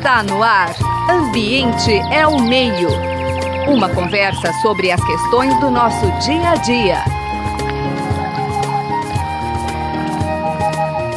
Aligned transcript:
Está 0.00 0.22
no 0.22 0.42
ar. 0.42 0.74
Ambiente 1.10 1.92
é 2.10 2.26
o 2.26 2.40
meio. 2.40 2.88
Uma 3.68 3.94
conversa 3.94 4.50
sobre 4.62 4.90
as 4.90 5.04
questões 5.04 5.52
do 5.60 5.70
nosso 5.70 6.06
dia 6.24 6.52
a 6.52 6.56
dia. 6.56 7.04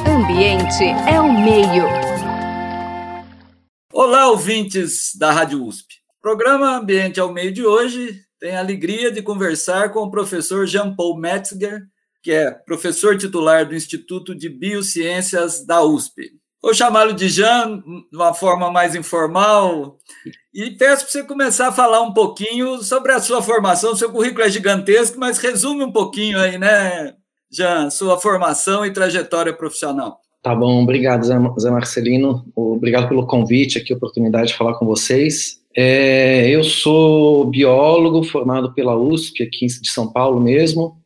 Ambiente 0.06 0.84
é 1.10 1.18
o 1.22 1.32
meio. 1.32 1.86
Olá, 3.94 4.28
ouvintes 4.28 5.16
da 5.18 5.32
Rádio 5.32 5.64
USP. 5.64 5.94
O 6.18 6.22
programa 6.22 6.76
Ambiente 6.76 7.22
é 7.22 7.24
o 7.24 7.32
meio 7.32 7.54
de 7.54 7.66
hoje 7.66 8.20
tem 8.38 8.58
a 8.58 8.60
alegria 8.60 9.10
de 9.10 9.22
conversar 9.22 9.94
com 9.94 10.02
o 10.02 10.12
professor 10.12 10.68
Jean-Paul 10.68 11.18
Metzger, 11.18 11.84
que 12.22 12.34
é 12.34 12.52
professor 12.52 13.18
titular 13.18 13.66
do 13.66 13.76
Instituto 13.76 14.36
de 14.36 14.50
Biociências 14.50 15.66
da 15.66 15.82
USP. 15.82 16.43
Vou 16.64 16.74
chamá-lo 16.74 17.12
de 17.12 17.28
Jean, 17.28 17.84
de 18.10 18.16
uma 18.16 18.34
forma 18.34 18.72
mais 18.72 18.96
informal, 18.96 19.98
e 20.54 20.72
peço 20.72 21.04
para 21.04 21.12
você 21.12 21.24
começar 21.24 21.68
a 21.68 21.72
falar 21.74 22.02
um 22.02 22.14
pouquinho 22.14 22.82
sobre 22.82 23.12
a 23.12 23.20
sua 23.20 23.42
formação. 23.42 23.94
Seu 23.98 24.10
currículo 24.10 24.46
é 24.46 24.50
gigantesco, 24.50 25.20
mas 25.20 25.40
resume 25.40 25.84
um 25.84 25.92
pouquinho 25.92 26.40
aí, 26.40 26.58
né, 26.58 27.16
Jean, 27.52 27.90
sua 27.90 28.18
formação 28.18 28.86
e 28.86 28.94
trajetória 28.94 29.52
profissional. 29.52 30.20
Tá 30.42 30.56
bom, 30.56 30.82
obrigado, 30.82 31.26
Zé 31.26 31.70
Marcelino. 31.70 32.46
Obrigado 32.56 33.10
pelo 33.10 33.28
convite 33.28 33.78
aqui, 33.78 33.94
oportunidade 33.94 34.48
de 34.48 34.58
falar 34.58 34.76
com 34.76 34.86
vocês. 34.86 35.62
É, 35.76 36.50
eu 36.50 36.64
sou 36.64 37.44
biólogo 37.46 38.24
formado 38.24 38.74
pela 38.74 38.96
USP, 38.96 39.44
aqui 39.44 39.66
de 39.66 39.90
São 39.90 40.12
Paulo 40.12 40.40
mesmo. 40.40 41.03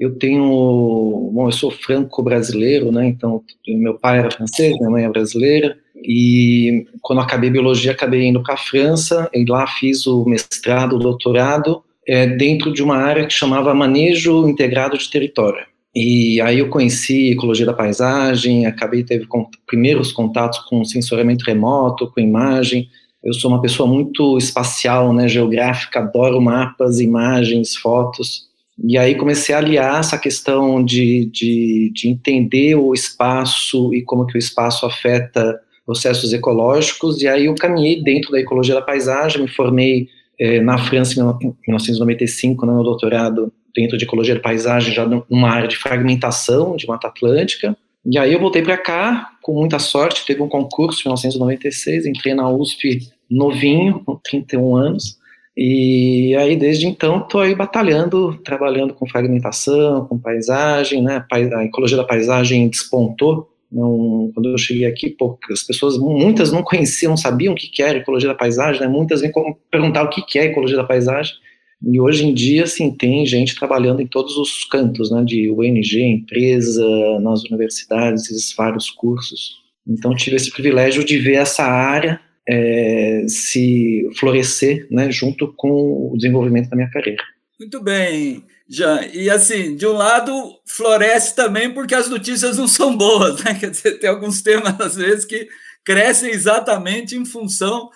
Eu 0.00 0.18
tenho, 0.18 1.30
bom, 1.30 1.46
eu 1.46 1.52
sou 1.52 1.70
franco-brasileiro, 1.70 2.90
né? 2.90 3.06
Então, 3.06 3.42
meu 3.68 3.98
pai 3.98 4.20
era 4.20 4.30
francês, 4.30 4.74
minha 4.78 4.88
mãe 4.88 5.04
é 5.04 5.10
brasileira. 5.10 5.76
E 5.94 6.86
quando 7.02 7.20
acabei 7.20 7.50
biologia, 7.50 7.92
acabei 7.92 8.26
indo 8.26 8.42
para 8.42 8.54
a 8.54 8.56
França 8.56 9.28
e 9.34 9.44
lá 9.44 9.66
fiz 9.66 10.06
o 10.06 10.24
mestrado, 10.24 10.96
o 10.96 10.98
doutorado 10.98 11.82
é, 12.08 12.26
dentro 12.26 12.72
de 12.72 12.82
uma 12.82 12.96
área 12.96 13.26
que 13.26 13.32
chamava 13.34 13.74
manejo 13.74 14.48
integrado 14.48 14.96
de 14.96 15.10
território. 15.10 15.66
E 15.94 16.40
aí 16.40 16.60
eu 16.60 16.70
conheci 16.70 17.32
ecologia 17.32 17.66
da 17.66 17.74
paisagem, 17.74 18.64
acabei 18.64 19.04
teve 19.04 19.26
com, 19.26 19.46
primeiros 19.66 20.12
contatos 20.12 20.60
com 20.60 20.82
sensoriamento 20.82 21.44
remoto, 21.44 22.10
com 22.10 22.20
imagem. 22.20 22.88
Eu 23.22 23.34
sou 23.34 23.50
uma 23.50 23.60
pessoa 23.60 23.86
muito 23.86 24.38
espacial, 24.38 25.12
né, 25.12 25.28
geográfica, 25.28 25.98
adoro 25.98 26.40
mapas, 26.40 27.00
imagens, 27.00 27.76
fotos. 27.76 28.49
E 28.82 28.96
aí 28.96 29.14
comecei 29.14 29.54
a 29.54 29.58
aliar 29.58 30.00
essa 30.00 30.18
questão 30.18 30.82
de, 30.82 31.26
de, 31.26 31.92
de, 31.94 32.08
entender 32.08 32.74
o 32.76 32.94
espaço 32.94 33.94
e 33.94 34.02
como 34.02 34.26
que 34.26 34.36
o 34.36 34.38
espaço 34.38 34.86
afeta 34.86 35.60
processos 35.84 36.32
ecológicos, 36.32 37.20
e 37.20 37.28
aí 37.28 37.46
eu 37.46 37.54
caminhei 37.54 38.02
dentro 38.02 38.30
da 38.30 38.40
ecologia 38.40 38.74
da 38.74 38.82
paisagem, 38.82 39.42
me 39.42 39.48
formei 39.48 40.08
eh, 40.38 40.60
na 40.60 40.78
França 40.78 41.20
em 41.20 41.24
1995, 41.66 42.64
no 42.64 42.74
meu 42.74 42.84
doutorado, 42.84 43.52
dentro 43.74 43.98
de 43.98 44.04
ecologia 44.04 44.34
da 44.34 44.40
paisagem, 44.40 44.94
já 44.94 45.04
numa 45.04 45.50
área 45.50 45.68
de 45.68 45.76
fragmentação 45.76 46.76
de 46.76 46.86
Mata 46.86 47.08
Atlântica, 47.08 47.76
e 48.04 48.18
aí 48.18 48.32
eu 48.32 48.40
voltei 48.40 48.62
para 48.62 48.78
cá, 48.78 49.32
com 49.42 49.52
muita 49.52 49.78
sorte, 49.78 50.24
teve 50.24 50.40
um 50.40 50.48
concurso 50.48 51.00
em 51.00 51.08
1996, 51.08 52.06
entrei 52.06 52.34
na 52.34 52.48
USP 52.48 53.00
novinho, 53.30 54.02
com 54.04 54.16
31 54.16 54.76
anos, 54.76 55.18
e 55.56 56.34
aí, 56.36 56.56
desde 56.56 56.86
então, 56.86 57.18
estou 57.18 57.40
aí 57.40 57.54
batalhando, 57.54 58.36
trabalhando 58.44 58.94
com 58.94 59.08
fragmentação, 59.08 60.06
com 60.06 60.18
paisagem, 60.18 61.02
né? 61.02 61.24
A 61.30 61.64
ecologia 61.64 61.96
da 61.96 62.04
paisagem 62.04 62.68
despontou. 62.68 63.48
Não, 63.70 64.30
quando 64.34 64.48
eu 64.48 64.58
cheguei 64.58 64.86
aqui, 64.86 65.10
poucas 65.10 65.62
pessoas, 65.62 65.96
muitas 65.98 66.50
não 66.50 66.62
conheciam, 66.62 67.10
não 67.10 67.16
sabiam 67.16 67.52
o 67.52 67.56
que 67.56 67.82
era 67.82 67.98
ecologia 67.98 68.28
da 68.28 68.34
paisagem, 68.34 68.80
né? 68.80 68.88
Muitas 68.88 69.20
vêm 69.20 69.30
perguntar 69.70 70.04
o 70.04 70.08
que 70.08 70.38
é 70.38 70.46
ecologia 70.46 70.76
da 70.76 70.84
paisagem. 70.84 71.34
E 71.82 72.00
hoje 72.00 72.26
em 72.26 72.34
dia, 72.34 72.66
sim, 72.66 72.90
tem 72.90 73.24
gente 73.24 73.54
trabalhando 73.54 74.02
em 74.02 74.06
todos 74.06 74.36
os 74.36 74.64
cantos, 74.64 75.10
né? 75.10 75.22
De 75.24 75.50
ONG, 75.50 76.02
empresa, 76.02 76.84
nas 77.20 77.42
universidades, 77.44 78.54
vários 78.56 78.90
cursos. 78.90 79.60
Então, 79.86 80.14
tive 80.14 80.36
esse 80.36 80.50
privilégio 80.50 81.04
de 81.04 81.18
ver 81.18 81.34
essa 81.34 81.64
área 81.64 82.20
é, 82.48 83.24
se 83.28 84.08
florescer 84.18 84.86
né, 84.90 85.10
junto 85.10 85.52
com 85.56 86.10
o 86.12 86.16
desenvolvimento 86.16 86.70
da 86.70 86.76
minha 86.76 86.90
carreira. 86.90 87.22
Muito 87.58 87.82
bem, 87.82 88.44
Jean. 88.68 89.02
E 89.12 89.28
assim, 89.28 89.76
de 89.76 89.86
um 89.86 89.92
lado, 89.92 90.32
floresce 90.66 91.36
também 91.36 91.72
porque 91.72 91.94
as 91.94 92.08
notícias 92.08 92.56
não 92.56 92.66
são 92.66 92.96
boas, 92.96 93.42
né? 93.44 93.54
Quer 93.54 93.70
dizer, 93.70 93.98
tem 93.98 94.08
alguns 94.08 94.40
temas, 94.42 94.80
às 94.80 94.96
vezes, 94.96 95.24
que 95.24 95.48
crescem 95.84 96.30
exatamente 96.30 97.16
em 97.16 97.24
função 97.24 97.90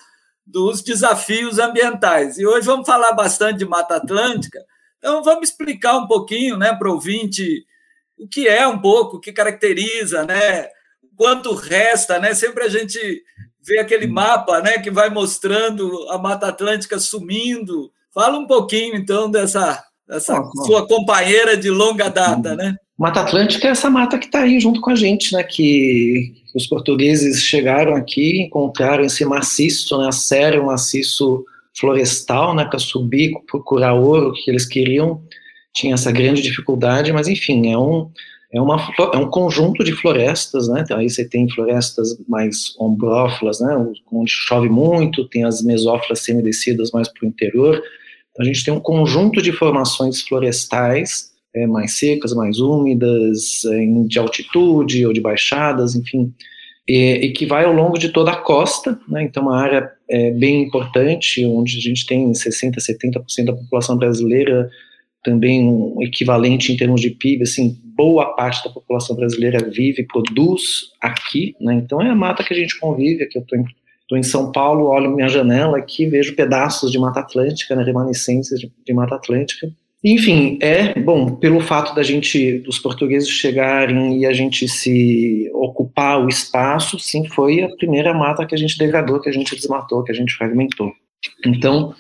dos 0.47 0.83
desafios 0.83 1.59
ambientais. 1.59 2.39
E 2.39 2.47
hoje 2.47 2.67
vamos 2.67 2.87
falar 2.87 3.13
bastante 3.13 3.59
de 3.59 3.65
Mata 3.65 3.97
Atlântica. 3.97 4.61
Então, 4.99 5.23
vamos 5.23 5.49
explicar 5.49 5.97
um 5.97 6.07
pouquinho 6.07 6.57
né, 6.57 6.75
para 6.75 6.89
o 6.89 6.95
ouvinte 6.95 7.65
o 8.19 8.29
que 8.29 8.47
é 8.47 8.67
um 8.67 8.79
pouco, 8.79 9.17
o 9.17 9.21
que 9.21 9.33
caracteriza, 9.33 10.25
né? 10.25 10.69
Quanto 11.17 11.55
resta, 11.55 12.19
né? 12.19 12.35
Sempre 12.35 12.65
a 12.65 12.69
gente 12.69 13.23
ver 13.67 13.79
aquele 13.79 14.07
mapa 14.07 14.61
né, 14.61 14.79
que 14.79 14.91
vai 14.91 15.11
mostrando 15.11 16.07
a 16.11 16.19
Mata 16.19 16.49
Atlântica 16.49 16.99
sumindo. 16.99 17.91
Fala 18.13 18.39
um 18.39 18.47
pouquinho, 18.47 18.95
então, 18.95 19.31
dessa, 19.31 19.83
dessa 20.07 20.43
sua 20.67 20.87
companheira 20.87 21.57
de 21.57 21.71
longa 21.71 22.09
data, 22.09 22.51
uhum. 22.51 22.57
né? 22.57 22.77
Mata 22.97 23.23
Atlântica 23.23 23.67
é 23.67 23.71
essa 23.73 23.91
mata 23.91 24.19
que 24.19 24.27
está 24.27 24.43
aí 24.43 24.61
junto 24.61 24.81
com 24.81 24.91
a 24.91 24.95
gente, 24.95 25.33
né? 25.33 25.43
Que 25.43 26.33
os 26.55 26.67
portugueses 26.69 27.43
chegaram 27.43 27.97
aqui, 27.97 28.43
encontraram 28.43 29.05
esse 29.05 29.25
maciço, 29.25 29.99
né? 29.99 30.07
A 30.07 30.13
serra, 30.13 30.61
um 30.61 30.67
maciço 30.67 31.45
florestal, 31.77 32.55
né? 32.55 32.65
Para 32.65 32.79
subir, 32.79 33.33
procurar 33.51 33.95
ouro 33.95 34.33
que 34.33 34.49
eles 34.49 34.65
queriam. 34.65 35.21
Tinha 35.75 35.95
essa 35.95 36.13
grande 36.13 36.41
dificuldade, 36.41 37.13
mas 37.13 37.27
enfim, 37.27 37.73
é 37.73 37.77
um, 37.77 38.09
é, 38.55 38.61
uma, 38.61 38.77
é 39.13 39.17
um 39.17 39.29
conjunto 39.29 39.83
de 39.83 39.93
florestas, 39.93 40.69
né? 40.69 40.83
Então, 40.85 40.97
aí 40.97 41.11
você 41.11 41.29
tem 41.29 41.49
florestas 41.51 42.17
mais 42.29 42.73
ombrófilas, 42.79 43.61
né? 43.61 43.75
Onde 44.13 44.31
chove 44.31 44.69
muito, 44.69 45.29
tem 45.29 45.45
as 45.45 45.61
mesófilas 45.61 46.21
semidescidas 46.21 46.93
mais 46.93 47.09
para 47.09 47.27
o 47.27 47.29
interior. 47.29 47.83
Então, 48.31 48.45
a 48.45 48.45
gente 48.45 48.65
tem 48.65 48.73
um 48.73 48.79
conjunto 48.79 49.43
de 49.43 49.51
formações 49.51 50.21
florestais 50.23 51.33
é, 51.55 51.67
mais 51.67 51.99
secas, 51.99 52.33
mais 52.33 52.61
úmidas, 52.61 53.65
é, 53.65 53.87
de 54.07 54.19
altitude 54.21 55.05
ou 55.05 55.13
de 55.13 55.21
baixadas, 55.21 55.97
enfim, 55.97 56.33
e, 56.87 57.27
e, 57.27 57.33
que 57.33 57.47
vai 57.47 57.65
ao 57.65 57.73
longo 57.73 57.99
de 57.99 58.11
toda 58.11 58.31
a 58.31 58.37
costa, 58.37 58.97
né? 59.09 59.25
Então, 59.25 59.45
uma 59.45 59.61
área 59.61 59.91
é, 60.09 60.31
bem 60.31 60.63
importante, 60.63 61.45
onde 61.45 61.77
a 61.77 61.81
gente 61.81 62.07
tem 62.07 62.31
60%, 62.31 62.77
70% 62.77 63.45
da 63.47 63.53
população 63.53 63.97
brasileira 63.97 64.71
também 65.25 65.67
um 65.67 66.03
equivalente 66.03 66.73
em 66.73 66.77
termos 66.77 67.01
de 67.01 67.11
PIB, 67.11 67.43
assim, 67.43 67.77
boa 67.97 68.35
parte 68.35 68.63
da 68.63 68.71
população 68.71 69.17
brasileira 69.17 69.59
vive, 69.71 70.05
produz 70.05 70.91
aqui, 71.01 71.57
né? 71.61 71.75
Então 71.75 72.01
é 72.01 72.11
a 72.11 72.15
mata 72.15 72.45
que 72.45 72.53
a 72.53 72.57
gente 72.57 72.79
convive, 72.79 73.25
aqui 73.25 73.39
eu 73.39 73.43
estou 73.43 73.59
em, 73.59 73.65
tô 74.09 74.17
em 74.17 74.23
São 74.23 74.53
Paulo, 74.53 74.87
olho 74.87 75.11
minha 75.11 75.29
janela 75.29 75.79
aqui, 75.79 76.07
vejo 76.07 76.37
pedaços 76.37 76.93
de 76.93 76.99
Mata 76.99 77.21
Atlântica, 77.21 77.75
né, 77.75 77.83
remanescências 77.83 78.61
de, 78.61 78.71
de 78.87 78.95
Mata 78.95 79.15
Atlântica. 79.15 79.69
Enfim, 80.05 80.59
é 80.61 81.01
bom 81.01 81.37
pelo 81.37 81.61
fato 81.61 81.95
da 81.95 82.03
gente, 82.03 82.59
dos 82.59 82.79
portugueses 82.79 83.27
chegarem 83.27 84.19
e 84.19 84.27
a 84.27 84.35
gente 84.35 84.69
se 84.69 85.51
ocupar 85.55 86.23
o 86.23 86.29
espaço, 86.29 86.99
sim, 86.99 87.27
foi 87.29 87.63
a 87.63 87.75
primeira 87.77 88.13
mata 88.13 88.45
que 88.45 88.55
a 88.55 88.59
gente 88.59 88.77
degradou, 88.77 89.19
que 89.19 89.31
a 89.31 89.33
gente 89.33 89.57
desmatou, 89.57 90.05
que 90.05 90.13
a 90.13 90.15
gente 90.15 90.35
fragmentou. 90.35 90.93
Então 91.47 91.95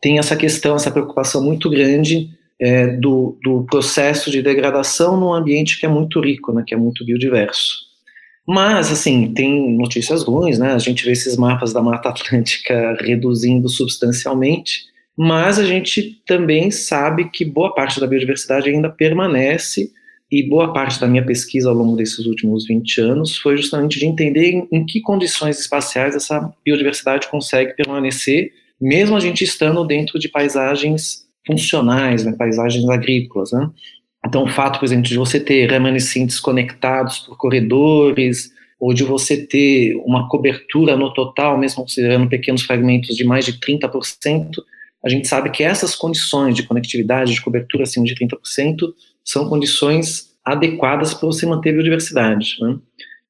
tem 0.00 0.20
essa 0.20 0.36
questão, 0.36 0.76
essa 0.76 0.92
preocupação 0.92 1.42
muito 1.42 1.68
grande 1.68 2.30
é, 2.60 2.88
do, 2.88 3.38
do, 3.42 3.64
processo 3.64 4.30
de 4.30 4.42
degradação 4.42 5.18
num 5.18 5.32
ambiente 5.32 5.78
que 5.78 5.86
é 5.86 5.88
muito 5.88 6.20
rico, 6.20 6.52
né, 6.52 6.64
que 6.66 6.74
é 6.74 6.76
muito 6.76 7.04
biodiverso. 7.04 7.86
Mas, 8.46 8.90
assim, 8.90 9.32
tem 9.34 9.76
notícias 9.76 10.22
ruins, 10.22 10.58
né? 10.58 10.72
A 10.72 10.78
gente 10.78 11.04
vê 11.04 11.12
esses 11.12 11.36
mapas 11.36 11.72
da 11.72 11.82
Mata 11.82 12.08
Atlântica 12.08 12.96
reduzindo 13.00 13.68
substancialmente, 13.68 14.84
mas 15.16 15.58
a 15.58 15.64
gente 15.66 16.22
também 16.26 16.70
sabe 16.70 17.30
que 17.30 17.44
boa 17.44 17.74
parte 17.74 18.00
da 18.00 18.06
biodiversidade 18.06 18.70
ainda 18.70 18.88
permanece, 18.88 19.92
e 20.30 20.46
boa 20.46 20.72
parte 20.72 21.00
da 21.00 21.06
minha 21.06 21.24
pesquisa 21.24 21.70
ao 21.70 21.74
longo 21.74 21.96
desses 21.96 22.26
últimos 22.26 22.66
20 22.66 23.00
anos 23.00 23.36
foi 23.38 23.56
justamente 23.56 23.98
de 23.98 24.06
entender 24.06 24.50
em, 24.50 24.68
em 24.70 24.84
que 24.84 25.00
condições 25.00 25.58
espaciais 25.58 26.14
essa 26.14 26.52
biodiversidade 26.64 27.28
consegue 27.28 27.74
permanecer, 27.74 28.52
mesmo 28.80 29.16
a 29.16 29.20
gente 29.20 29.42
estando 29.42 29.84
dentro 29.86 30.18
de 30.18 30.28
paisagens 30.28 31.26
funcionais, 31.48 32.24
né, 32.24 32.32
paisagens 32.38 32.88
agrícolas. 32.88 33.50
Né? 33.50 33.68
Então, 34.24 34.44
o 34.44 34.48
fato, 34.48 34.78
por 34.78 34.84
exemplo, 34.84 35.04
de 35.04 35.16
você 35.16 35.40
ter 35.40 35.68
remanescentes 35.68 36.38
conectados 36.38 37.18
por 37.20 37.36
corredores, 37.36 38.52
ou 38.78 38.94
de 38.94 39.02
você 39.02 39.36
ter 39.36 39.96
uma 40.04 40.28
cobertura 40.28 40.96
no 40.96 41.12
total, 41.12 41.58
mesmo 41.58 41.82
considerando 41.82 42.28
pequenos 42.28 42.62
fragmentos, 42.62 43.16
de 43.16 43.24
mais 43.24 43.44
de 43.44 43.54
30%, 43.54 44.50
a 45.04 45.08
gente 45.08 45.26
sabe 45.26 45.50
que 45.50 45.64
essas 45.64 45.96
condições 45.96 46.54
de 46.54 46.62
conectividade, 46.62 47.32
de 47.32 47.40
cobertura 47.40 47.84
acima 47.84 48.04
de 48.04 48.14
30%, 48.14 48.92
são 49.24 49.48
condições 49.48 50.28
adequadas 50.44 51.12
para 51.12 51.26
você 51.26 51.44
manter 51.44 51.70
a 51.70 51.72
biodiversidade. 51.72 52.56
Né? 52.60 52.76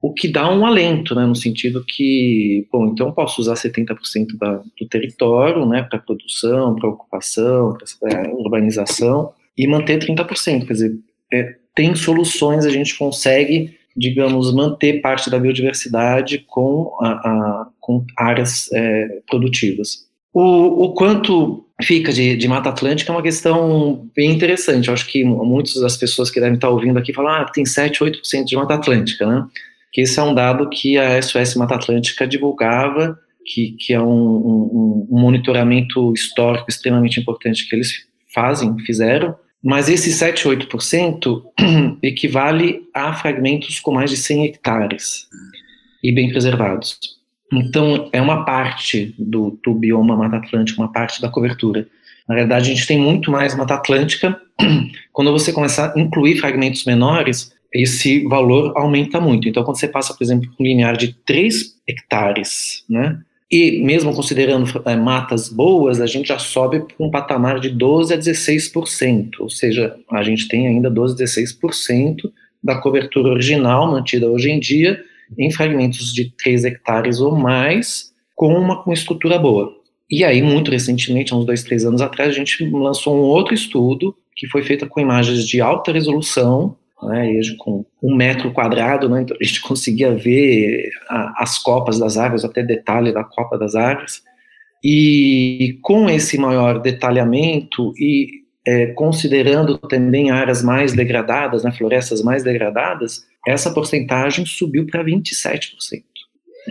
O 0.01 0.13
que 0.13 0.29
dá 0.29 0.49
um 0.53 0.65
alento, 0.65 1.15
né, 1.15 1.27
no 1.27 1.35
sentido 1.35 1.85
que, 1.87 2.67
bom, 2.73 2.87
então 2.87 3.11
posso 3.11 3.41
usar 3.41 3.55
70% 3.55 4.39
da, 4.39 4.63
do 4.79 4.87
território, 4.89 5.67
né, 5.67 5.83
para 5.83 5.99
produção, 5.99 6.77
para 6.77 6.89
ocupação, 6.89 7.77
para 8.01 8.33
urbanização, 8.33 9.33
e 9.57 9.67
manter 9.67 9.99
30%, 9.99 10.67
quer 10.67 10.73
dizer, 10.73 10.99
é, 11.33 11.57
tem 11.75 11.95
soluções, 11.97 12.65
a 12.65 12.71
gente 12.71 12.97
consegue, 12.97 13.77
digamos, 13.97 14.55
manter 14.55 15.01
parte 15.01 15.29
da 15.29 15.39
biodiversidade 15.39 16.45
com, 16.47 16.97
a, 17.01 17.09
a 17.09 17.67
com 17.81 18.05
áreas 18.17 18.71
é, 18.73 19.21
produtivas. 19.29 20.07
O, 20.33 20.85
o, 20.85 20.93
quanto 20.93 21.67
fica 21.83 22.13
de, 22.13 22.37
de, 22.37 22.47
Mata 22.47 22.69
Atlântica 22.69 23.11
é 23.11 23.15
uma 23.15 23.23
questão 23.23 24.09
bem 24.15 24.31
interessante. 24.31 24.89
Eu 24.89 24.95
acho 24.95 25.07
que 25.07 25.25
muitas 25.25 25.75
das 25.81 25.97
pessoas 25.97 26.31
que 26.31 26.39
devem 26.39 26.55
estar 26.55 26.69
ouvindo 26.69 26.99
aqui 26.99 27.13
falam, 27.13 27.33
ah, 27.33 27.45
tem 27.45 27.65
7, 27.65 28.01
8% 28.01 28.45
de 28.45 28.55
Mata 28.55 28.75
Atlântica, 28.75 29.27
né? 29.27 29.45
Que 29.93 30.03
esse 30.03 30.19
é 30.19 30.23
um 30.23 30.35
dado 30.35 30.69
que 30.69 30.99
a 30.99 31.21
SOS 31.21 31.55
Mata 31.55 31.75
Atlântica 31.75 32.27
divulgava, 32.27 33.19
que, 33.45 33.73
que 33.79 33.95
é 33.95 34.01
um, 34.01 34.07
um, 34.07 35.09
um 35.11 35.21
monitoramento 35.21 36.13
histórico 36.13 36.67
extremamente 36.69 37.19
importante 37.19 37.69
que 37.69 37.75
eles 37.75 38.07
fazem, 38.35 38.77
fizeram, 38.81 39.35
mas 39.63 39.89
esse 39.89 40.13
7, 40.13 40.47
8% 40.47 41.43
equivale 42.03 42.83
a 42.95 43.13
fragmentos 43.13 43.81
com 43.81 43.93
mais 43.93 44.11
de 44.11 44.17
100 44.17 44.45
hectares 44.45 45.27
e 46.03 46.13
bem 46.13 46.29
preservados. 46.29 46.99
Então, 47.53 48.09
é 48.13 48.21
uma 48.21 48.45
parte 48.45 49.15
do, 49.19 49.59
do 49.65 49.75
bioma 49.75 50.17
Mata 50.17 50.37
Atlântica, 50.37 50.81
uma 50.81 50.93
parte 50.93 51.21
da 51.21 51.31
cobertura. 51.31 51.89
Na 52.29 52.35
verdade, 52.35 52.71
a 52.71 52.75
gente 52.75 52.87
tem 52.87 52.99
muito 52.99 53.31
mais 53.31 53.55
Mata 53.55 53.75
Atlântica. 53.75 54.39
Quando 55.13 55.33
você 55.33 55.53
começar 55.53 55.93
a 55.95 55.99
incluir 55.99 56.37
fragmentos 56.37 56.85
menores, 56.85 57.53
esse 57.73 58.25
valor 58.25 58.73
aumenta 58.77 59.21
muito. 59.21 59.49
Então, 59.49 59.63
quando 59.63 59.79
você 59.79 59.89
passa, 59.89 60.15
por 60.15 60.25
exemplo, 60.25 60.51
um 60.59 60.65
linear 60.65 60.97
de 60.97 61.15
3 61.25 61.75
hectares, 61.87 62.85
né, 62.89 63.21
e 63.51 63.83
mesmo 63.83 64.15
considerando 64.15 64.67
é, 64.85 64.95
matas 64.95 65.49
boas, 65.49 66.01
a 66.01 66.07
gente 66.07 66.29
já 66.29 66.39
sobe 66.39 66.81
para 66.81 67.07
um 67.07 67.11
patamar 67.11 67.61
de 67.61 67.71
12 67.71 68.13
a 68.13 68.19
16%, 68.19 69.41
ou 69.41 69.49
seja, 69.49 69.97
a 70.11 70.23
gente 70.23 70.49
tem 70.49 70.69
ainda 70.69 70.91
12 70.91 71.23
a 71.23 71.27
16% 71.27 72.31
da 72.63 72.79
cobertura 72.81 73.31
original 73.31 73.91
mantida 73.91 74.29
hoje 74.29 74.51
em 74.51 74.61
dia 74.61 75.03
em 75.39 75.51
fragmentos 75.51 76.13
de 76.13 76.31
3 76.37 76.65
hectares 76.65 77.21
ou 77.21 77.37
mais, 77.37 78.13
com 78.35 78.55
uma 78.55 78.83
com 78.83 78.93
estrutura 78.93 79.39
boa. 79.39 79.75
E 80.11 80.25
aí, 80.25 80.41
muito 80.41 80.71
recentemente, 80.71 81.35
uns 81.35 81.45
dois, 81.45 81.63
três 81.63 81.85
anos 81.85 82.01
atrás, 82.01 82.31
a 82.31 82.33
gente 82.33 82.65
lançou 82.71 83.15
um 83.15 83.21
outro 83.21 83.53
estudo 83.53 84.15
que 84.35 84.47
foi 84.47 84.63
feito 84.63 84.87
com 84.87 85.01
imagens 85.01 85.47
de 85.47 85.61
alta 85.61 85.93
resolução, 85.93 86.77
né, 87.03 87.41
com 87.59 87.85
um 88.03 88.15
metro 88.15 88.53
quadrado, 88.53 89.09
né, 89.09 89.23
então 89.23 89.37
a 89.41 89.45
gente 89.45 89.61
conseguia 89.67 90.15
ver 90.15 90.91
a, 91.09 91.43
as 91.43 91.59
copas 91.59 91.99
das 91.99 92.17
árvores, 92.17 92.45
até 92.45 92.63
detalhe 92.63 93.13
da 93.13 93.25
copa 93.25 93.59
das 93.59 93.75
árvores, 93.75 94.23
e 94.83 95.79
com 95.83 96.09
esse 96.09 96.39
maior 96.39 96.81
detalhamento 96.81 97.93
e 97.97 98.47
é, 98.67 98.87
considerando 98.89 99.79
também 99.79 100.31
áreas 100.31 100.63
mais 100.63 100.93
degradadas, 100.93 101.65
né, 101.65 101.73
florestas 101.73 102.23
mais 102.23 102.43
degradadas, 102.45 103.25
essa 103.47 103.73
porcentagem 103.73 104.45
subiu 104.45 104.87
para 104.87 105.03
27%. 105.03 106.03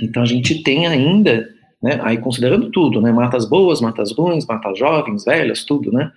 Então 0.01 0.21
a 0.21 0.25
gente 0.25 0.62
tem 0.62 0.85
ainda, 0.85 1.50
né, 1.81 2.00
aí 2.03 2.18
considerando 2.18 2.69
tudo, 2.69 3.01
né, 3.01 3.12
matas 3.12 3.50
boas, 3.50 3.81
matas 3.81 4.12
ruins, 4.12 4.45
matas 4.45 4.77
jovens, 4.77 5.25
velhas, 5.25 5.63
tudo, 5.63 5.91
né, 5.91 6.12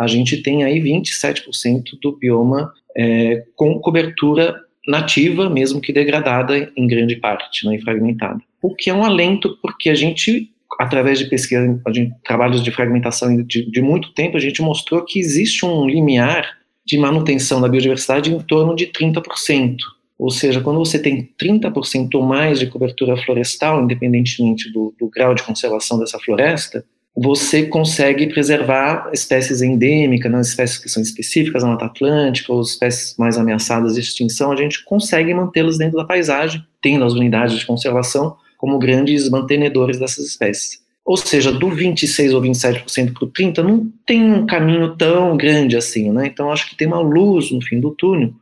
a 0.00 0.06
gente 0.06 0.42
tem 0.42 0.64
aí 0.64 0.80
27% 0.80 1.98
do 2.00 2.16
bioma 2.16 2.72
é, 2.96 3.44
com 3.54 3.78
cobertura 3.78 4.58
nativa, 4.88 5.50
mesmo 5.50 5.78
que 5.78 5.92
degradada 5.92 6.72
em 6.74 6.86
grande 6.86 7.16
parte, 7.16 7.66
né, 7.66 7.76
e 7.76 7.82
fragmentada. 7.82 8.40
O 8.62 8.74
que 8.74 8.88
é 8.88 8.94
um 8.94 9.04
alento, 9.04 9.58
porque 9.60 9.90
a 9.90 9.94
gente, 9.94 10.50
através 10.78 11.18
de 11.18 11.26
pesquisa, 11.26 11.78
trabalhos 12.24 12.62
de 12.62 12.70
fragmentação 12.70 13.36
de, 13.44 13.70
de 13.70 13.82
muito 13.82 14.14
tempo, 14.14 14.38
a 14.38 14.40
gente 14.40 14.62
mostrou 14.62 15.04
que 15.04 15.18
existe 15.18 15.66
um 15.66 15.86
limiar 15.86 16.48
de 16.86 16.96
manutenção 16.96 17.60
da 17.60 17.68
biodiversidade 17.68 18.32
em 18.32 18.40
torno 18.40 18.74
de 18.74 18.86
30%. 18.86 19.76
Ou 20.18 20.30
seja, 20.30 20.62
quando 20.62 20.78
você 20.78 20.98
tem 20.98 21.28
30% 21.38 22.14
ou 22.14 22.22
mais 22.22 22.58
de 22.58 22.66
cobertura 22.66 23.18
florestal, 23.18 23.82
independentemente 23.82 24.72
do, 24.72 24.94
do 24.98 25.10
grau 25.10 25.34
de 25.34 25.42
conservação 25.42 25.98
dessa 25.98 26.18
floresta, 26.18 26.84
você 27.16 27.66
consegue 27.66 28.28
preservar 28.28 29.10
espécies 29.12 29.62
endêmicas, 29.62 30.30
né, 30.30 30.40
espécies 30.40 30.78
que 30.78 30.88
são 30.88 31.02
específicas 31.02 31.62
na 31.62 31.70
Mata 31.70 31.86
Atlântica, 31.86 32.52
ou 32.52 32.62
espécies 32.62 33.16
mais 33.18 33.36
ameaçadas 33.36 33.94
de 33.94 34.00
extinção, 34.00 34.52
a 34.52 34.56
gente 34.56 34.84
consegue 34.84 35.34
mantê-las 35.34 35.76
dentro 35.76 35.96
da 35.96 36.04
paisagem, 36.04 36.64
tendo 36.80 37.04
as 37.04 37.12
unidades 37.12 37.58
de 37.58 37.66
conservação 37.66 38.36
como 38.56 38.78
grandes 38.78 39.28
mantenedores 39.28 39.98
dessas 39.98 40.26
espécies. 40.26 40.80
Ou 41.04 41.16
seja, 41.16 41.50
do 41.50 41.70
26 41.70 42.34
ou 42.34 42.42
27% 42.42 43.12
para 43.12 43.24
o 43.24 43.32
30% 43.32 43.58
não 43.62 43.90
tem 44.06 44.22
um 44.22 44.46
caminho 44.46 44.96
tão 44.96 45.36
grande 45.36 45.76
assim, 45.76 46.12
né? 46.12 46.26
Então 46.26 46.52
acho 46.52 46.68
que 46.68 46.76
tem 46.76 46.86
uma 46.86 47.00
luz 47.00 47.50
no 47.50 47.60
fim 47.62 47.80
do 47.80 47.90
túnel, 47.90 48.32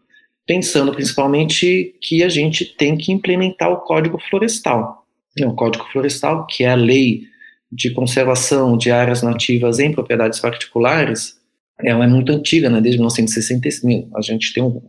pensando 0.46 0.92
principalmente 0.92 1.94
que 2.02 2.22
a 2.22 2.28
gente 2.28 2.64
tem 2.64 2.96
que 2.96 3.12
implementar 3.12 3.70
o 3.70 3.78
Código 3.78 4.18
Florestal. 4.28 5.04
O 5.40 5.54
Código 5.54 5.86
Florestal, 5.90 6.46
que 6.46 6.64
é 6.64 6.70
a 6.70 6.74
lei 6.74 7.22
de 7.70 7.90
conservação 7.92 8.76
de 8.76 8.90
áreas 8.90 9.22
nativas 9.22 9.78
em 9.78 9.92
propriedades 9.92 10.40
particulares, 10.40 11.38
ela 11.80 12.04
é 12.04 12.08
muito 12.08 12.32
antiga, 12.32 12.68
né, 12.68 12.80
desde 12.80 12.98
1965. 12.98 14.16
A 14.16 14.22
gente 14.22 14.52
tem 14.52 14.62
um, 14.62 14.82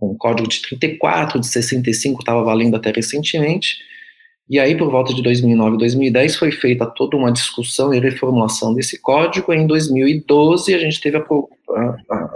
um 0.00 0.14
código 0.14 0.48
de 0.48 0.60
34, 0.62 1.40
de 1.40 1.46
65 1.46 2.20
estava 2.20 2.42
valendo 2.42 2.76
até 2.76 2.90
recentemente, 2.90 3.78
e 4.48 4.58
aí 4.58 4.76
por 4.76 4.90
volta 4.90 5.14
de 5.14 5.22
2009 5.22 5.76
e 5.76 5.78
2010 5.78 6.36
foi 6.36 6.52
feita 6.52 6.84
toda 6.84 7.16
uma 7.16 7.32
discussão 7.32 7.94
e 7.94 7.98
reformulação 7.98 8.74
desse 8.74 9.00
código, 9.00 9.52
em 9.52 9.66
2012 9.66 10.74
a 10.74 10.78
gente 10.78 11.00
teve 11.00 11.16
a, 11.16 11.20
a, 11.20 11.96
a, 12.10 12.30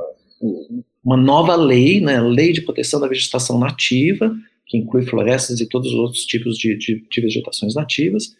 uma 1.04 1.16
nova 1.16 1.54
lei, 1.54 2.00
né, 2.00 2.20
Lei 2.20 2.52
de 2.52 2.62
Proteção 2.62 3.00
da 3.00 3.08
Vegetação 3.08 3.58
Nativa, 3.58 4.34
que 4.66 4.78
inclui 4.78 5.02
florestas 5.02 5.60
e 5.60 5.68
todos 5.68 5.92
os 5.92 5.98
outros 5.98 6.24
tipos 6.24 6.56
de, 6.56 6.76
de, 6.76 7.04
de 7.10 7.20
vegetações 7.20 7.74
nativas, 7.74 8.34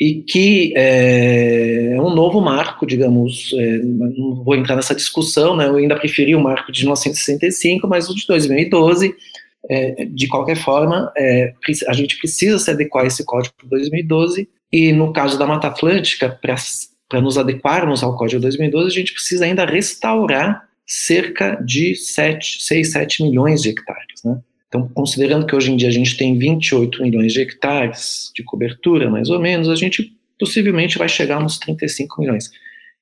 e 0.00 0.22
que 0.22 0.72
é, 0.74 1.92
é 1.92 2.00
um 2.00 2.14
novo 2.14 2.40
marco, 2.40 2.86
digamos, 2.86 3.52
é, 3.58 3.78
não 3.78 4.42
vou 4.42 4.54
entrar 4.54 4.74
nessa 4.74 4.94
discussão, 4.94 5.54
né, 5.54 5.68
eu 5.68 5.76
ainda 5.76 5.94
preferi 5.94 6.34
o 6.34 6.40
marco 6.40 6.72
de 6.72 6.80
1965, 6.80 7.86
mas 7.86 8.08
o 8.08 8.14
de 8.14 8.26
2012, 8.26 9.14
é, 9.68 10.06
de 10.06 10.26
qualquer 10.26 10.56
forma, 10.56 11.12
é, 11.14 11.52
a 11.86 11.92
gente 11.92 12.16
precisa 12.16 12.58
se 12.58 12.70
adequar 12.70 13.04
a 13.04 13.08
esse 13.08 13.22
código 13.24 13.54
de 13.62 13.68
2012, 13.68 14.48
e 14.72 14.90
no 14.90 15.12
caso 15.12 15.38
da 15.38 15.46
Mata 15.46 15.68
Atlântica, 15.68 16.40
para 16.40 17.20
nos 17.20 17.36
adequarmos 17.36 18.02
ao 18.02 18.16
código 18.16 18.40
de 18.40 18.44
2012, 18.44 18.86
a 18.86 18.98
gente 19.00 19.12
precisa 19.12 19.44
ainda 19.44 19.66
restaurar 19.66 20.62
cerca 20.86 21.56
de 21.62 21.94
7, 21.94 22.62
6, 22.62 22.92
7 22.92 23.22
milhões 23.22 23.60
de 23.60 23.68
hectares, 23.68 24.24
né? 24.24 24.40
Então, 24.70 24.88
considerando 24.94 25.44
que 25.46 25.54
hoje 25.54 25.72
em 25.72 25.76
dia 25.76 25.88
a 25.88 25.92
gente 25.92 26.16
tem 26.16 26.38
28 26.38 27.02
milhões 27.02 27.32
de 27.32 27.40
hectares 27.40 28.30
de 28.32 28.44
cobertura, 28.44 29.10
mais 29.10 29.28
ou 29.28 29.40
menos, 29.40 29.68
a 29.68 29.74
gente 29.74 30.16
possivelmente 30.38 30.96
vai 30.96 31.08
chegar 31.08 31.40
nos 31.40 31.58
35 31.58 32.20
milhões. 32.20 32.52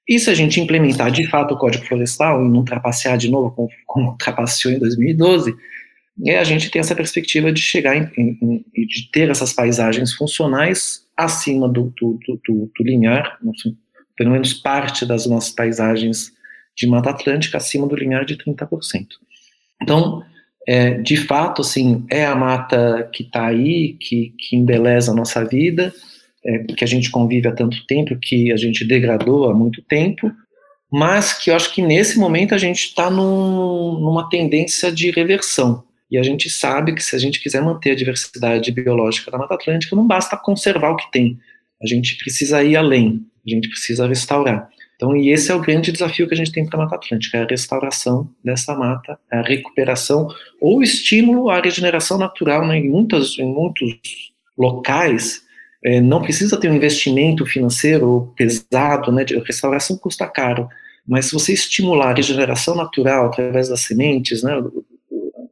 E 0.09 0.19
se 0.19 0.31
a 0.31 0.35
gente 0.35 0.59
implementar 0.59 1.11
de 1.11 1.29
fato 1.29 1.53
o 1.53 1.59
Código 1.59 1.85
Florestal 1.85 2.43
e 2.43 2.49
não 2.49 2.65
trapacear 2.65 3.19
de 3.19 3.31
novo 3.31 3.51
como, 3.51 3.69
como 3.87 4.17
trapaceou 4.17 4.73
em 4.73 4.79
2012, 4.79 5.55
é, 6.27 6.39
a 6.39 6.45
gente 6.45 6.71
tem 6.71 6.81
essa 6.81 6.97
perspectiva 6.97 7.53
de 7.53 7.61
chegar 7.61 7.95
em, 7.95 8.65
de 8.75 9.11
ter 9.13 9.29
essas 9.29 9.53
paisagens 9.53 10.15
funcionais 10.15 11.07
acima 11.15 11.69
do, 11.69 11.93
do, 12.01 12.19
do, 12.27 12.41
do, 12.49 12.73
pelo 14.17 14.31
menos 14.31 14.55
parte 14.55 15.05
das 15.05 15.27
nossas 15.27 15.53
paisagens 15.53 16.33
de 16.75 16.87
Mata 16.89 17.11
Atlântica 17.11 17.59
acima 17.59 17.87
do 17.87 17.95
linear 17.95 18.25
de 18.25 18.37
30%. 18.37 19.07
Então, 19.83 20.25
é, 20.71 20.91
de 20.91 21.17
fato, 21.17 21.63
assim, 21.63 22.05
é 22.11 22.27
a 22.27 22.37
mata 22.37 23.09
que 23.11 23.23
está 23.23 23.47
aí, 23.47 23.97
que, 23.99 24.35
que 24.39 24.55
embeleza 24.55 25.11
a 25.11 25.15
nossa 25.15 25.43
vida, 25.43 25.95
é, 26.45 26.59
que 26.75 26.85
a 26.85 26.87
gente 26.87 27.11
convive 27.11 27.49
há 27.49 27.53
tanto 27.53 27.87
tempo, 27.87 28.19
que 28.21 28.53
a 28.53 28.57
gente 28.59 28.87
degradou 28.87 29.49
há 29.51 29.55
muito 29.55 29.81
tempo, 29.81 30.31
mas 30.93 31.33
que 31.33 31.51
eu 31.51 31.57
acho 31.57 31.75
que 31.75 31.81
nesse 31.81 32.19
momento 32.19 32.55
a 32.55 32.59
gente 32.59 32.81
está 32.81 33.11
num, 33.11 33.99
numa 33.99 34.29
tendência 34.29 34.93
de 34.93 35.11
reversão. 35.11 35.83
E 36.11 36.19
a 36.19 36.23
gente 36.23 36.51
sabe 36.51 36.95
que 36.95 37.03
se 37.03 37.17
a 37.17 37.19
gente 37.19 37.41
quiser 37.41 37.63
manter 37.63 37.93
a 37.93 37.97
diversidade 37.97 38.71
biológica 38.71 39.31
da 39.31 39.39
Mata 39.39 39.55
Atlântica, 39.55 39.97
não 39.97 40.07
basta 40.07 40.37
conservar 40.37 40.91
o 40.91 40.97
que 40.97 41.11
tem. 41.11 41.39
A 41.83 41.87
gente 41.87 42.19
precisa 42.19 42.63
ir 42.63 42.77
além, 42.77 43.23
a 43.47 43.51
gente 43.51 43.71
precisa 43.71 44.07
restaurar. 44.07 44.69
Então, 44.99 45.17
e 45.17 45.31
esse 45.31 45.53
é 45.53 45.55
o 45.55 45.61
grande 45.61 45.93
desafio 45.93 46.27
que 46.27 46.35
a 46.35 46.37
gente 46.37 46.51
tem 46.51 46.67
para 46.67 46.77
a 46.77 46.83
Mata 46.83 46.97
Atlântica, 46.97 47.39
é 47.39 47.43
a 47.43 47.47
restauração 47.47 48.29
dessa 48.45 48.75
mata, 48.75 49.17
a 49.31 49.43
recuperação 49.43 50.27
ou 50.61 50.83
estímulo 50.83 51.51
à 51.51 51.61
regeneração 51.61 52.19
natural, 52.19 52.67
né, 52.67 52.79
em, 52.79 52.89
muitas, 52.89 53.39
em 53.39 53.47
muitos 53.47 53.97
locais, 54.59 55.41
é, 55.85 56.01
não 56.01 56.21
precisa 56.21 56.59
ter 56.59 56.69
um 56.69 56.75
investimento 56.75 57.47
financeiro 57.47 58.35
pesado, 58.37 59.13
né, 59.13 59.25
de 59.25 59.39
restauração 59.39 59.97
custa 59.97 60.27
caro, 60.27 60.69
mas 61.07 61.27
se 61.27 61.33
você 61.33 61.53
estimular 61.53 62.11
a 62.11 62.15
regeneração 62.15 62.75
natural 62.75 63.27
através 63.27 63.69
das 63.69 63.83
sementes, 63.83 64.43
né, 64.43 64.61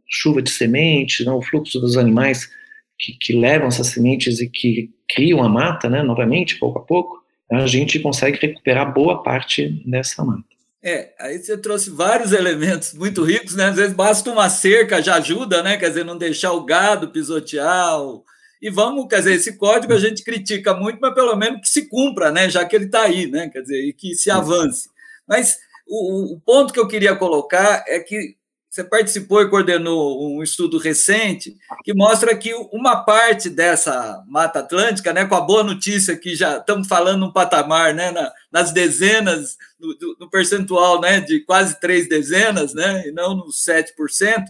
chuva 0.08 0.42
de 0.42 0.50
sementes, 0.50 1.24
né, 1.24 1.30
o 1.30 1.40
fluxo 1.40 1.78
dos 1.78 1.96
animais 1.96 2.50
que, 2.98 3.12
que 3.12 3.32
levam 3.32 3.68
essas 3.68 3.86
sementes 3.86 4.40
e 4.40 4.48
que 4.48 4.90
criam 5.08 5.40
a 5.44 5.48
mata, 5.48 5.88
né, 5.88 6.02
novamente, 6.02 6.58
pouco 6.58 6.80
a 6.80 6.82
pouco, 6.82 7.24
a 7.50 7.66
gente 7.66 8.00
consegue 8.00 8.38
recuperar 8.38 8.92
boa 8.92 9.22
parte 9.22 9.82
dessa 9.86 10.24
mata. 10.24 10.44
É, 10.82 11.12
aí 11.18 11.38
você 11.38 11.56
trouxe 11.58 11.90
vários 11.90 12.32
elementos 12.32 12.92
muito 12.94 13.24
ricos, 13.24 13.56
né? 13.56 13.66
Às 13.66 13.76
vezes 13.76 13.92
basta 13.92 14.30
uma 14.30 14.48
cerca, 14.48 15.02
já 15.02 15.16
ajuda, 15.16 15.62
né? 15.62 15.76
Quer 15.76 15.88
dizer, 15.88 16.04
não 16.04 16.16
deixar 16.16 16.52
o 16.52 16.64
gado 16.64 17.10
pisotear. 17.10 18.00
O... 18.00 18.24
E 18.62 18.70
vamos, 18.70 19.08
quer 19.08 19.18
dizer, 19.18 19.34
esse 19.34 19.56
código 19.56 19.92
a 19.92 19.98
gente 19.98 20.22
critica 20.22 20.74
muito, 20.74 20.98
mas 21.00 21.14
pelo 21.14 21.34
menos 21.34 21.60
que 21.62 21.68
se 21.68 21.88
cumpra, 21.88 22.30
né? 22.30 22.48
Já 22.48 22.64
que 22.64 22.76
ele 22.76 22.84
está 22.86 23.02
aí, 23.02 23.26
né? 23.26 23.48
Quer 23.48 23.62
dizer, 23.62 23.84
e 23.84 23.92
que 23.92 24.14
se 24.14 24.30
avance. 24.30 24.88
Mas 25.26 25.56
o, 25.88 26.34
o 26.34 26.40
ponto 26.40 26.72
que 26.72 26.78
eu 26.78 26.86
queria 26.86 27.16
colocar 27.16 27.84
é 27.88 27.98
que 27.98 28.36
você 28.76 28.84
participou 28.84 29.40
e 29.40 29.48
coordenou 29.48 30.36
um 30.36 30.42
estudo 30.42 30.76
recente 30.76 31.56
que 31.82 31.94
mostra 31.94 32.36
que 32.36 32.52
uma 32.70 33.04
parte 33.04 33.48
dessa 33.48 34.22
Mata 34.28 34.58
Atlântica, 34.58 35.14
né, 35.14 35.24
com 35.24 35.34
a 35.34 35.40
boa 35.40 35.64
notícia 35.64 36.14
que 36.14 36.36
já 36.36 36.58
estamos 36.58 36.86
falando 36.86 37.20
num 37.20 37.32
patamar, 37.32 37.94
né, 37.94 38.10
na, 38.10 38.30
nas 38.52 38.72
dezenas, 38.72 39.56
no, 39.80 40.16
no, 40.20 40.28
percentual 40.28 41.00
né, 41.00 41.20
de 41.20 41.40
quase 41.40 41.80
três 41.80 42.06
dezenas, 42.06 42.74
né, 42.74 43.08
e 43.08 43.12
não 43.12 43.34
nos 43.34 43.64
7%, 43.64 44.44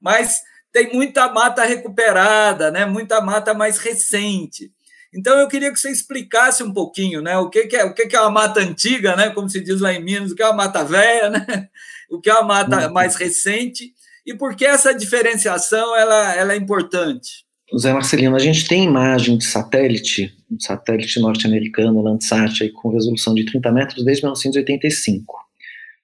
mas 0.00 0.42
tem 0.72 0.92
muita 0.92 1.32
mata 1.32 1.64
recuperada, 1.64 2.72
né, 2.72 2.84
muita 2.84 3.20
mata 3.20 3.54
mais 3.54 3.78
recente. 3.78 4.72
Então 5.14 5.38
eu 5.38 5.46
queria 5.46 5.72
que 5.72 5.78
você 5.78 5.90
explicasse 5.90 6.64
um 6.64 6.72
pouquinho, 6.72 7.22
né, 7.22 7.38
o 7.38 7.48
que, 7.48 7.68
que 7.68 7.76
é 7.76 7.84
o 7.84 7.94
que, 7.94 8.08
que 8.08 8.16
é 8.16 8.20
uma 8.20 8.30
mata 8.30 8.58
antiga, 8.58 9.14
né, 9.14 9.30
como 9.30 9.48
se 9.48 9.60
diz 9.60 9.80
lá 9.80 9.92
em 9.92 10.02
Minas, 10.02 10.32
o 10.32 10.34
que 10.34 10.42
é 10.42 10.46
uma 10.46 10.64
mata 10.64 10.84
velha, 10.84 11.30
né, 11.30 11.68
o 12.10 12.20
que 12.20 12.30
é 12.30 12.34
uma 12.34 12.42
mata 12.42 12.86
uhum. 12.86 12.92
mais 12.92 13.16
recente 13.16 13.92
e 14.26 14.34
por 14.34 14.54
que 14.54 14.64
essa 14.64 14.94
diferenciação 14.94 15.96
ela, 15.96 16.34
ela 16.34 16.52
é 16.52 16.56
importante? 16.56 17.46
Zé 17.76 17.92
Marcelino, 17.92 18.34
a 18.34 18.38
gente 18.38 18.66
tem 18.66 18.84
imagem 18.84 19.36
de 19.36 19.44
satélite, 19.44 20.34
um 20.50 20.58
satélite 20.58 21.20
norte-americano, 21.20 22.02
Landsat, 22.02 22.62
aí, 22.62 22.70
com 22.70 22.90
resolução 22.90 23.34
de 23.34 23.44
30 23.44 23.70
metros 23.72 24.04
desde 24.04 24.22
1985. 24.22 25.36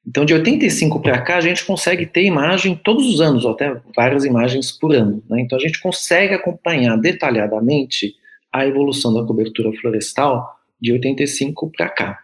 Então, 0.06 0.26
de 0.26 0.34
85 0.34 1.00
para 1.00 1.22
cá, 1.22 1.38
a 1.38 1.40
gente 1.40 1.64
consegue 1.64 2.04
ter 2.04 2.24
imagem 2.24 2.74
todos 2.74 3.06
os 3.06 3.20
anos, 3.22 3.46
ou 3.46 3.52
até 3.52 3.74
várias 3.96 4.26
imagens 4.26 4.70
por 4.70 4.94
ano. 4.94 5.22
Né? 5.30 5.40
Então, 5.40 5.56
a 5.56 5.60
gente 5.60 5.80
consegue 5.80 6.34
acompanhar 6.34 6.96
detalhadamente 6.98 8.14
a 8.52 8.66
evolução 8.66 9.14
da 9.14 9.24
cobertura 9.24 9.72
florestal 9.80 10.46
de 10.78 10.92
85 10.92 11.70
para 11.74 11.88
cá. 11.88 12.18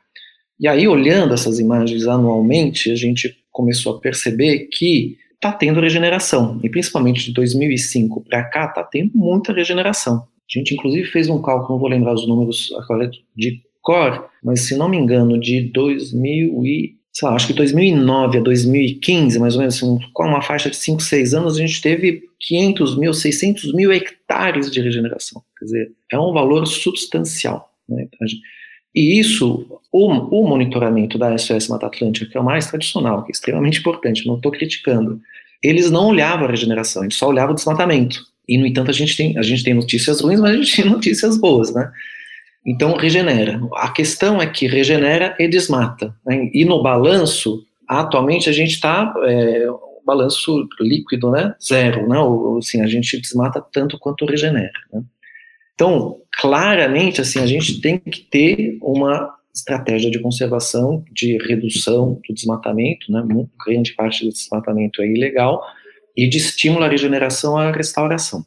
E 0.59 0.69
aí, 0.69 0.87
olhando 0.87 1.33
essas 1.33 1.59
imagens 1.59 2.07
anualmente, 2.07 2.91
a 2.91 2.95
gente 2.95 3.35
começou 3.51 3.97
a 3.97 4.01
perceber 4.01 4.69
que 4.73 5.17
está 5.35 5.53
tendo 5.53 5.81
regeneração, 5.81 6.61
e 6.63 6.69
principalmente 6.69 7.25
de 7.25 7.33
2005 7.33 8.25
para 8.29 8.45
cá 8.45 8.67
está 8.67 8.85
tendo 8.85 9.13
muita 9.15 9.53
regeneração. 9.53 10.17
A 10.19 10.59
gente 10.59 10.75
inclusive 10.75 11.07
fez 11.07 11.29
um 11.29 11.41
cálculo, 11.41 11.73
não 11.73 11.79
vou 11.79 11.89
lembrar 11.89 12.13
os 12.13 12.27
números 12.29 12.73
agora 12.77 13.11
de 13.37 13.63
cor, 13.81 14.29
mas 14.45 14.67
se 14.67 14.77
não 14.77 14.89
me 14.89 14.99
engano, 14.99 15.39
de 15.39 15.63
2000 15.73 16.67
e, 16.67 16.97
sei 17.13 17.29
lá, 17.29 17.35
acho 17.35 17.47
que 17.47 17.53
2009 17.55 18.39
a 18.39 18.41
2015, 18.43 19.39
mais 19.39 19.55
ou 19.55 19.61
menos, 19.61 19.77
assim, 19.77 19.99
uma 20.19 20.43
faixa 20.43 20.69
de 20.69 20.77
5, 20.77 21.01
6 21.01 21.35
anos, 21.35 21.57
a 21.57 21.61
gente 21.61 21.81
teve 21.81 22.23
500 22.41 22.99
mil, 22.99 23.15
600 23.15 23.73
mil 23.75 23.93
hectares 23.93 24.71
de 24.71 24.81
regeneração. 24.81 25.43
Quer 25.59 25.65
dizer, 25.65 25.93
é 26.13 26.19
um 26.19 26.33
valor 26.33 26.67
substancial. 26.67 27.71
Né? 27.89 28.07
E 28.95 29.21
isso, 29.21 29.81
o, 29.93 30.09
o, 30.09 30.49
monitoramento 30.49 31.19
da 31.19 31.37
SOS 31.37 31.69
Mata 31.69 31.87
Atlântica, 31.87 32.31
que 32.31 32.37
é 32.37 32.41
o 32.41 32.45
mais 32.45 32.67
tradicional, 32.67 33.23
que 33.23 33.31
é 33.31 33.33
extremamente 33.33 33.79
importante, 33.79 34.27
não 34.27 34.37
estou 34.37 34.51
criticando, 34.51 35.21
eles 35.63 35.91
não 35.91 36.09
olhavam 36.09 36.47
a 36.47 36.51
regeneração, 36.51 37.05
eles 37.05 37.17
só 37.17 37.29
olhavam 37.29 37.53
o 37.53 37.55
desmatamento. 37.55 38.21
E, 38.49 38.59
no 38.59 38.67
entanto, 38.67 38.91
a 38.91 38.95
gente 38.95 39.17
tem, 39.17 39.39
a 39.39 39.43
gente 39.43 39.63
tem 39.63 39.75
notícias 39.75 40.21
ruins, 40.21 40.41
mas 40.41 40.53
a 40.53 40.57
gente 40.57 40.83
tem 40.83 40.85
notícias 40.91 41.37
boas, 41.39 41.73
né? 41.73 41.91
Então, 42.67 42.97
regenera. 42.97 43.61
A 43.77 43.91
questão 43.91 44.41
é 44.41 44.47
que 44.47 44.67
regenera 44.67 45.37
e 45.39 45.49
desmata. 45.49 46.15
Né? 46.27 46.51
E 46.53 46.65
no 46.65 46.83
balanço, 46.83 47.65
atualmente, 47.89 48.51
a 48.51 48.53
gente 48.53 48.73
está, 48.73 49.15
é, 49.25 49.67
balanço 50.05 50.67
líquido, 50.81 51.31
né? 51.31 51.55
Zero, 51.63 52.09
né? 52.09 52.19
Ou, 52.19 52.59
assim, 52.59 52.81
a 52.81 52.87
gente 52.87 53.21
desmata 53.21 53.65
tanto 53.73 53.99
quanto 53.99 54.27
regenera, 54.27 54.73
né? 54.93 55.03
Então, 55.81 56.19
claramente, 56.31 57.23
assim, 57.23 57.39
a 57.39 57.47
gente 57.47 57.81
tem 57.81 57.99
que 57.99 58.21
ter 58.21 58.77
uma 58.83 59.35
estratégia 59.55 60.11
de 60.11 60.21
conservação, 60.21 61.03
de 61.11 61.39
redução 61.39 62.21
do 62.29 62.35
desmatamento, 62.35 63.11
né, 63.11 63.23
muito 63.23 63.51
grande 63.65 63.95
parte 63.95 64.23
do 64.23 64.31
desmatamento 64.31 65.01
é 65.01 65.07
ilegal, 65.07 65.63
e 66.15 66.29
de 66.29 66.37
estímulo 66.37 66.85
à 66.85 66.89
regeneração 66.89 67.57
à 67.57 67.73
restauração. 67.73 68.45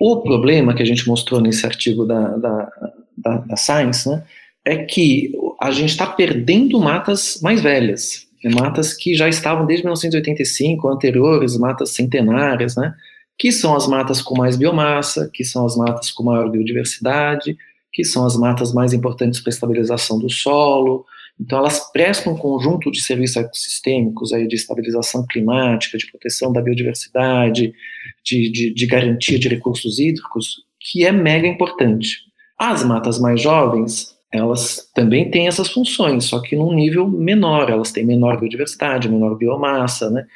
O 0.00 0.22
problema 0.22 0.72
que 0.72 0.84
a 0.84 0.86
gente 0.86 1.04
mostrou 1.08 1.40
nesse 1.40 1.66
artigo 1.66 2.06
da, 2.06 2.36
da, 2.36 2.72
da, 3.18 3.36
da 3.38 3.56
Science 3.56 4.08
né, 4.08 4.22
é 4.64 4.76
que 4.84 5.32
a 5.60 5.72
gente 5.72 5.90
está 5.90 6.06
perdendo 6.06 6.78
matas 6.78 7.40
mais 7.42 7.60
velhas, 7.60 8.28
né, 8.44 8.52
matas 8.54 8.94
que 8.94 9.16
já 9.16 9.28
estavam 9.28 9.66
desde 9.66 9.84
1985, 9.84 10.86
anteriores, 10.86 11.58
matas 11.58 11.90
centenárias, 11.90 12.76
né, 12.76 12.94
que 13.40 13.50
são 13.50 13.74
as 13.74 13.86
matas 13.88 14.20
com 14.20 14.36
mais 14.36 14.54
biomassa, 14.54 15.30
que 15.32 15.42
são 15.42 15.64
as 15.64 15.74
matas 15.74 16.10
com 16.10 16.22
maior 16.22 16.50
biodiversidade, 16.50 17.56
que 17.90 18.04
são 18.04 18.26
as 18.26 18.36
matas 18.36 18.74
mais 18.74 18.92
importantes 18.92 19.40
para 19.40 19.48
a 19.48 19.54
estabilização 19.54 20.18
do 20.18 20.28
solo. 20.28 21.06
Então, 21.40 21.58
elas 21.58 21.90
prestam 21.90 22.34
um 22.34 22.36
conjunto 22.36 22.90
de 22.90 23.00
serviços 23.00 23.38
ecossistêmicos 23.38 24.34
aí 24.34 24.46
de 24.46 24.56
estabilização 24.56 25.24
climática, 25.26 25.96
de 25.96 26.10
proteção 26.10 26.52
da 26.52 26.60
biodiversidade, 26.60 27.72
de, 28.22 28.52
de, 28.52 28.74
de 28.74 28.86
garantia 28.86 29.38
de 29.38 29.48
recursos 29.48 29.98
hídricos, 29.98 30.62
que 30.78 31.06
é 31.06 31.10
mega 31.10 31.48
importante. 31.48 32.18
As 32.58 32.84
matas 32.84 33.18
mais 33.18 33.40
jovens, 33.40 34.14
elas 34.30 34.86
também 34.94 35.30
têm 35.30 35.48
essas 35.48 35.70
funções, 35.70 36.26
só 36.26 36.40
que 36.42 36.54
num 36.54 36.74
nível 36.74 37.08
menor, 37.08 37.70
elas 37.70 37.90
têm 37.90 38.04
menor 38.04 38.38
biodiversidade, 38.38 39.08
menor 39.08 39.34
biomassa, 39.34 40.10
né? 40.10 40.26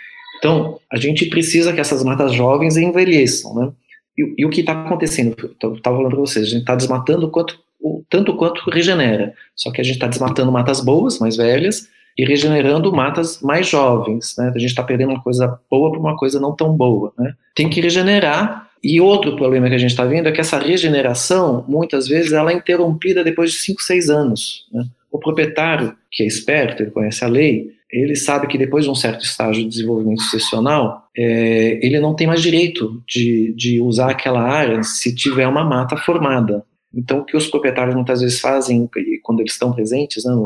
Então, 0.44 0.78
a 0.92 0.98
gente 0.98 1.24
precisa 1.30 1.72
que 1.72 1.80
essas 1.80 2.04
matas 2.04 2.34
jovens 2.34 2.76
envelheçam, 2.76 3.54
né? 3.54 3.72
E, 4.16 4.42
e 4.42 4.44
o 4.44 4.50
que 4.50 4.60
está 4.60 4.72
acontecendo? 4.72 5.34
Estava 5.50 5.96
falando 5.96 6.10
para 6.10 6.18
vocês, 6.18 6.44
a 6.44 6.50
gente 6.50 6.60
está 6.60 6.74
desmatando 6.74 7.30
quanto, 7.30 7.58
o, 7.80 8.04
tanto 8.10 8.36
quanto 8.36 8.68
regenera. 8.68 9.32
Só 9.56 9.72
que 9.72 9.80
a 9.80 9.84
gente 9.84 9.94
está 9.94 10.06
desmatando 10.06 10.52
matas 10.52 10.82
boas, 10.82 11.18
mais 11.18 11.38
velhas, 11.38 11.88
e 12.18 12.26
regenerando 12.26 12.92
matas 12.92 13.40
mais 13.40 13.66
jovens. 13.66 14.34
Né? 14.36 14.52
A 14.54 14.58
gente 14.58 14.68
está 14.68 14.82
perdendo 14.82 15.12
uma 15.12 15.22
coisa 15.22 15.58
boa 15.70 15.90
para 15.90 16.00
uma 16.00 16.14
coisa 16.14 16.38
não 16.38 16.54
tão 16.54 16.76
boa. 16.76 17.10
Né? 17.18 17.32
Tem 17.54 17.70
que 17.70 17.80
regenerar. 17.80 18.68
E 18.82 19.00
outro 19.00 19.34
problema 19.36 19.70
que 19.70 19.76
a 19.76 19.78
gente 19.78 19.92
está 19.92 20.04
vendo 20.04 20.28
é 20.28 20.32
que 20.32 20.42
essa 20.42 20.58
regeneração, 20.58 21.64
muitas 21.66 22.06
vezes, 22.06 22.32
ela 22.32 22.52
é 22.52 22.54
interrompida 22.54 23.24
depois 23.24 23.50
de 23.50 23.56
5, 23.60 23.82
6 23.82 24.10
anos. 24.10 24.66
Né? 24.70 24.84
O 25.14 25.18
proprietário, 25.20 25.94
que 26.10 26.24
é 26.24 26.26
esperto, 26.26 26.82
ele 26.82 26.90
conhece 26.90 27.24
a 27.24 27.28
lei, 27.28 27.70
ele 27.88 28.16
sabe 28.16 28.48
que 28.48 28.58
depois 28.58 28.84
de 28.84 28.90
um 28.90 28.96
certo 28.96 29.24
estágio 29.24 29.62
de 29.62 29.68
desenvolvimento 29.68 30.22
sucessional, 30.22 31.04
é, 31.16 31.78
ele 31.86 32.00
não 32.00 32.16
tem 32.16 32.26
mais 32.26 32.42
direito 32.42 33.00
de, 33.06 33.54
de 33.56 33.80
usar 33.80 34.10
aquela 34.10 34.42
área 34.42 34.82
se 34.82 35.14
tiver 35.14 35.46
uma 35.46 35.64
mata 35.64 35.96
formada. 35.96 36.64
Então, 36.92 37.20
o 37.20 37.24
que 37.24 37.36
os 37.36 37.46
proprietários 37.46 37.94
muitas 37.94 38.22
vezes 38.22 38.40
fazem, 38.40 38.90
quando 39.22 39.38
eles 39.38 39.52
estão 39.52 39.72
presentes 39.72 40.24
né, 40.24 40.32
no, 40.32 40.42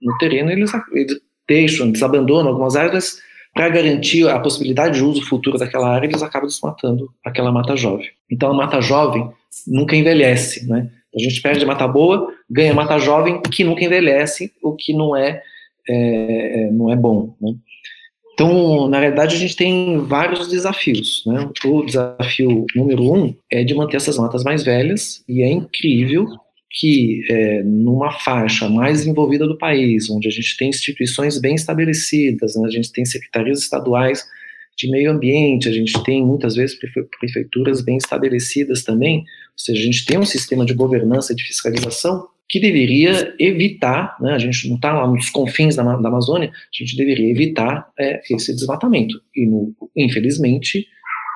no, 0.00 0.16
terreno, 0.16 0.50
eles, 0.50 0.72
eles 0.94 1.20
deixam, 1.46 1.88
eles 1.88 2.02
abandonam 2.02 2.48
algumas 2.48 2.76
áreas 2.76 3.18
para 3.52 3.68
garantir 3.68 4.26
a 4.26 4.40
possibilidade 4.40 4.96
de 4.96 5.04
uso 5.04 5.20
futuro 5.26 5.58
daquela 5.58 5.90
área, 5.90 6.06
eles 6.06 6.22
acabam 6.22 6.48
desmatando 6.48 7.10
aquela 7.22 7.52
mata 7.52 7.76
jovem. 7.76 8.08
Então, 8.32 8.50
a 8.52 8.54
mata 8.54 8.80
jovem 8.80 9.28
nunca 9.66 9.94
envelhece, 9.94 10.66
né? 10.66 10.90
A 11.14 11.18
gente 11.18 11.42
perde 11.42 11.66
mata 11.66 11.86
boa, 11.86 12.32
ganha 12.50 12.74
mata 12.74 12.98
jovem 12.98 13.40
que 13.42 13.64
nunca 13.64 13.84
envelhece, 13.84 14.52
o 14.62 14.74
que 14.74 14.92
não 14.92 15.16
é 15.16 15.42
é, 15.88 16.64
é, 16.64 16.70
não 16.70 16.92
é 16.92 16.96
bom. 16.96 17.34
Né? 17.40 17.54
Então, 18.34 18.88
na 18.88 19.00
realidade, 19.00 19.34
a 19.34 19.38
gente 19.38 19.56
tem 19.56 19.98
vários 19.98 20.48
desafios. 20.48 21.24
Né? 21.26 21.50
O 21.64 21.84
desafio 21.84 22.66
número 22.76 23.12
um 23.12 23.34
é 23.50 23.64
de 23.64 23.74
manter 23.74 23.96
essas 23.96 24.18
matas 24.18 24.44
mais 24.44 24.62
velhas, 24.62 25.24
e 25.28 25.42
é 25.42 25.50
incrível 25.50 26.26
que 26.70 27.22
é, 27.30 27.62
numa 27.64 28.12
faixa 28.12 28.68
mais 28.68 29.06
envolvida 29.06 29.46
do 29.46 29.56
país, 29.56 30.10
onde 30.10 30.28
a 30.28 30.30
gente 30.30 30.56
tem 30.56 30.68
instituições 30.68 31.40
bem 31.40 31.54
estabelecidas, 31.54 32.54
né? 32.54 32.66
a 32.66 32.70
gente 32.70 32.92
tem 32.92 33.04
secretarias 33.06 33.62
estaduais 33.62 34.24
de 34.76 34.88
meio 34.88 35.10
ambiente, 35.10 35.68
a 35.68 35.72
gente 35.72 36.00
tem 36.04 36.24
muitas 36.24 36.54
vezes 36.54 36.78
prefeituras 37.18 37.80
bem 37.80 37.96
estabelecidas 37.96 38.84
também, 38.84 39.20
ou 39.20 39.24
seja, 39.56 39.80
a 39.80 39.84
gente 39.84 40.04
tem 40.04 40.18
um 40.18 40.26
sistema 40.26 40.64
de 40.64 40.74
governança 40.74 41.32
e 41.32 41.36
de 41.36 41.42
fiscalização 41.42 42.28
que 42.48 42.58
deveria 42.58 43.34
evitar, 43.38 44.16
né, 44.20 44.32
a 44.32 44.38
gente 44.38 44.68
não 44.68 44.76
está 44.76 44.92
lá 44.92 45.06
nos 45.06 45.28
confins 45.28 45.76
da, 45.76 45.82
da, 45.82 46.08
Amazônia, 46.08 46.50
a 46.50 46.82
gente 46.82 46.96
deveria 46.96 47.30
evitar 47.30 47.88
é, 47.98 48.20
esse 48.30 48.54
desmatamento. 48.54 49.20
E, 49.36 49.46
no, 49.46 49.74
infelizmente, 49.94 50.86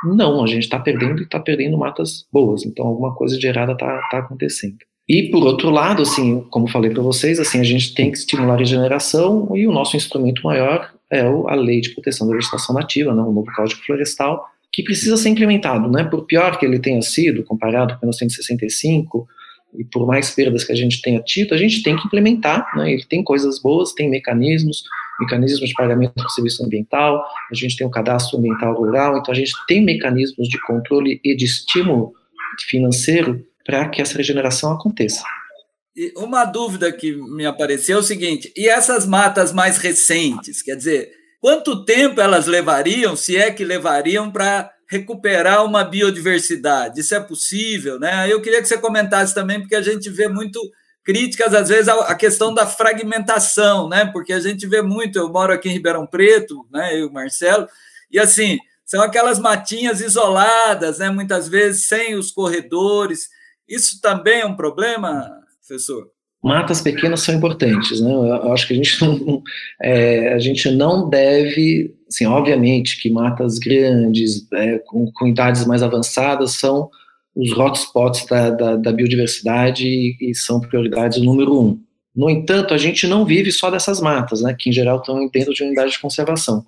não, 0.05 0.43
a 0.43 0.47
gente 0.47 0.63
está 0.63 0.79
perdendo 0.79 1.21
e 1.21 1.25
está 1.25 1.39
perdendo 1.39 1.77
matas 1.77 2.27
boas, 2.33 2.65
então 2.65 2.87
alguma 2.87 3.15
coisa 3.15 3.39
de 3.39 3.47
errada 3.47 3.73
está 3.73 4.09
tá 4.11 4.19
acontecendo. 4.19 4.79
E, 5.09 5.31
por 5.31 5.45
outro 5.45 5.69
lado, 5.69 6.03
assim, 6.03 6.41
como 6.51 6.69
falei 6.69 6.91
para 6.91 7.03
vocês, 7.03 7.39
assim, 7.39 7.61
a 7.61 7.65
gente 7.65 7.95
tem 7.95 8.11
que 8.11 8.19
estimular 8.19 8.55
a 8.55 8.59
regeneração 8.59 9.55
e 9.55 9.67
o 9.67 9.73
nosso 9.73 9.97
instrumento 9.97 10.43
maior 10.45 10.91
é 11.11 11.21
a 11.21 11.55
Lei 11.55 11.81
de 11.83 11.91
Proteção 11.91 12.27
da 12.27 12.35
Vegetação 12.35 12.75
Nativa, 12.75 13.15
né, 13.15 13.21
o 13.21 13.31
novo 13.31 13.53
Código 13.55 13.83
Florestal, 13.83 14.47
que 14.73 14.83
precisa 14.83 15.19
ser 15.19 15.29
implementado, 15.29 15.91
né? 15.91 16.03
Por 16.05 16.25
pior 16.25 16.59
que 16.59 16.65
ele 16.65 16.79
tenha 16.79 17.03
sido, 17.03 17.45
comparado 17.45 17.95
com 17.95 18.07
1965, 18.07 19.29
e 19.75 19.85
por 19.85 20.07
mais 20.07 20.31
perdas 20.31 20.65
que 20.65 20.73
a 20.73 20.77
gente 20.77 21.01
tenha 21.01 21.21
tido, 21.23 21.55
a 21.55 21.57
gente 21.57 21.83
tem 21.83 21.97
que 21.97 22.07
implementar, 22.07 22.67
né? 22.77 22.93
Ele 22.93 23.05
tem 23.05 23.25
coisas 23.25 23.61
boas, 23.61 23.93
tem 23.93 24.09
mecanismos, 24.11 24.83
mecanismos 25.21 25.69
de 25.69 25.75
pagamento 25.75 26.15
do 26.15 26.31
serviço 26.31 26.65
ambiental, 26.65 27.25
a 27.51 27.55
gente 27.55 27.77
tem 27.77 27.87
o 27.87 27.91
cadastro 27.91 28.39
ambiental 28.39 28.75
rural, 28.75 29.17
então 29.19 29.33
a 29.33 29.37
gente 29.37 29.53
tem 29.67 29.83
mecanismos 29.83 30.49
de 30.49 30.61
controle 30.61 31.21
e 31.25 31.35
de 31.35 31.45
estímulo 31.45 32.13
financeiro 32.69 33.45
para 33.65 33.89
que 33.89 34.03
essa 34.03 34.17
regeneração 34.17 34.73
aconteça. 34.73 35.23
E 35.97 36.13
uma 36.17 36.45
dúvida 36.45 36.91
que 36.91 37.13
me 37.13 37.45
apareceu 37.45 37.99
é 37.99 38.01
o 38.01 38.05
seguinte: 38.05 38.53
e 38.57 38.69
essas 38.69 39.07
matas 39.07 39.53
mais 39.53 39.77
recentes, 39.79 40.63
quer 40.63 40.75
dizer, 40.75 41.11
quanto 41.41 41.85
tempo 41.85 42.21
elas 42.21 42.47
levariam, 42.47 43.15
se 43.15 43.37
é 43.37 43.51
que 43.51 43.65
levariam, 43.65 44.31
para 44.31 44.71
recuperar 44.93 45.65
uma 45.65 45.83
biodiversidade? 45.83 47.01
Isso 47.01 47.15
é 47.15 47.21
possível, 47.21 47.99
né? 47.99 48.31
Eu 48.31 48.43
queria 48.43 48.61
que 48.61 48.69
você 48.69 48.77
comentasse 48.77 49.35
também, 49.35 49.59
porque 49.59 49.75
a 49.75 49.81
gente 49.81 50.11
vê 50.11 50.29
muito 50.29 50.61
críticas, 51.03 51.55
às 51.55 51.71
vezes, 51.71 51.89
à 51.89 52.15
questão 52.15 52.53
da 52.53 52.67
fragmentação, 52.67 53.89
né? 53.89 54.05
Porque 54.05 54.35
a 54.35 54.39
gente 54.39 54.67
vê 54.67 54.83
muito, 54.83 55.19
eu 55.19 55.33
moro 55.33 55.51
aqui 55.51 55.71
em 55.71 55.73
Ribeirão 55.73 56.07
Preto, 56.07 56.67
né? 56.71 56.95
Eu 56.95 56.99
e 56.99 57.05
o 57.07 57.13
Marcelo, 57.13 57.67
e 58.11 58.19
assim, 58.19 58.59
são 58.85 59.01
aquelas 59.01 59.39
matinhas 59.39 60.03
isoladas, 60.03 60.99
né? 60.99 61.09
Muitas 61.09 61.49
vezes 61.49 61.89
sem 61.89 62.15
os 62.15 62.31
corredores. 62.31 63.31
Isso 63.67 63.99
também 63.99 64.41
é 64.41 64.47
um 64.47 64.55
problema, 64.55 65.31
professor? 65.67 66.11
Matas 66.45 66.83
pequenas 66.83 67.21
são 67.21 67.35
importantes, 67.35 68.03
né? 68.03 68.13
Eu 68.13 68.53
acho 68.53 68.67
que 68.67 68.75
a 68.75 68.77
gente 68.77 69.01
não, 69.01 69.43
é, 69.83 70.35
a 70.35 70.39
gente 70.39 70.71
não 70.71 71.09
deve, 71.09 71.95
assim, 72.13 72.27
obviamente 72.27 73.01
que 73.01 73.11
matas 73.11 73.59
grandes, 73.59 74.47
é, 74.53 74.79
com, 74.79 75.11
com 75.13 75.27
idades 75.27 75.67
mais 75.67 75.83
avançadas, 75.83 76.53
são 76.53 76.91
os 77.35 77.51
hotspots 77.57 78.27
da, 78.27 78.51
da, 78.51 78.77
da 78.77 78.93
biodiversidade 78.93 79.87
e, 79.87 80.17
e, 80.21 80.35
são 80.35 80.61
prioridades 80.61 81.23
número 81.23 81.59
um. 81.59 81.81
No 82.15 82.29
entanto, 82.29 82.75
a 82.75 82.79
gente 82.79 83.07
não 83.07 83.25
vive 83.25 83.51
só 83.51 83.71
dessas 83.71 84.01
matas, 84.01 84.43
né, 84.43 84.55
que 84.59 84.69
em 84.69 84.73
geral 84.73 84.99
estão 84.99 85.27
dentro 85.29 85.55
de 85.55 85.63
unidade 85.63 85.93
de 85.93 85.99
conservação. 85.99 86.65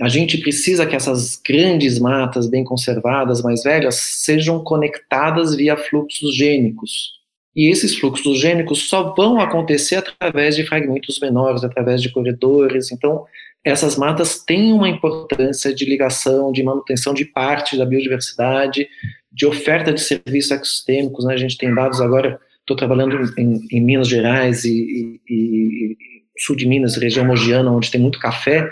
A 0.00 0.08
gente 0.08 0.38
precisa 0.38 0.84
que 0.84 0.96
essas 0.96 1.40
grandes 1.46 2.00
matas 2.00 2.48
bem 2.48 2.64
conservadas, 2.64 3.42
mais 3.42 3.62
velhas, 3.62 3.94
sejam 3.94 4.64
conectadas 4.64 5.54
via 5.54 5.76
fluxos 5.76 6.34
gênicos. 6.34 7.21
E 7.54 7.70
esses 7.70 7.96
fluxos 7.98 8.38
gênicos 8.38 8.88
só 8.88 9.14
vão 9.14 9.38
acontecer 9.38 9.96
através 9.96 10.56
de 10.56 10.64
fragmentos 10.64 11.20
menores, 11.20 11.62
através 11.62 12.00
de 12.00 12.10
corredores. 12.10 12.90
Então, 12.90 13.24
essas 13.64 13.96
matas 13.96 14.42
têm 14.42 14.72
uma 14.72 14.88
importância 14.88 15.74
de 15.74 15.84
ligação, 15.84 16.50
de 16.50 16.62
manutenção 16.62 17.12
de 17.12 17.24
parte 17.26 17.76
da 17.76 17.84
biodiversidade, 17.84 18.88
de 19.30 19.46
oferta 19.46 19.92
de 19.92 20.00
serviços 20.00 20.50
ecossistêmicos. 20.50 21.24
Né? 21.24 21.34
A 21.34 21.38
gente 21.38 21.58
tem 21.58 21.74
dados 21.74 22.00
agora, 22.00 22.40
estou 22.60 22.76
trabalhando 22.76 23.16
em, 23.38 23.60
em, 23.70 23.80
Minas 23.80 24.08
Gerais 24.08 24.64
e, 24.64 25.20
e, 25.28 25.34
e, 25.34 25.96
sul 26.38 26.56
de 26.56 26.66
Minas, 26.66 26.96
região 26.96 27.26
mogiana, 27.26 27.70
onde 27.70 27.90
tem 27.90 28.00
muito 28.00 28.18
café. 28.18 28.62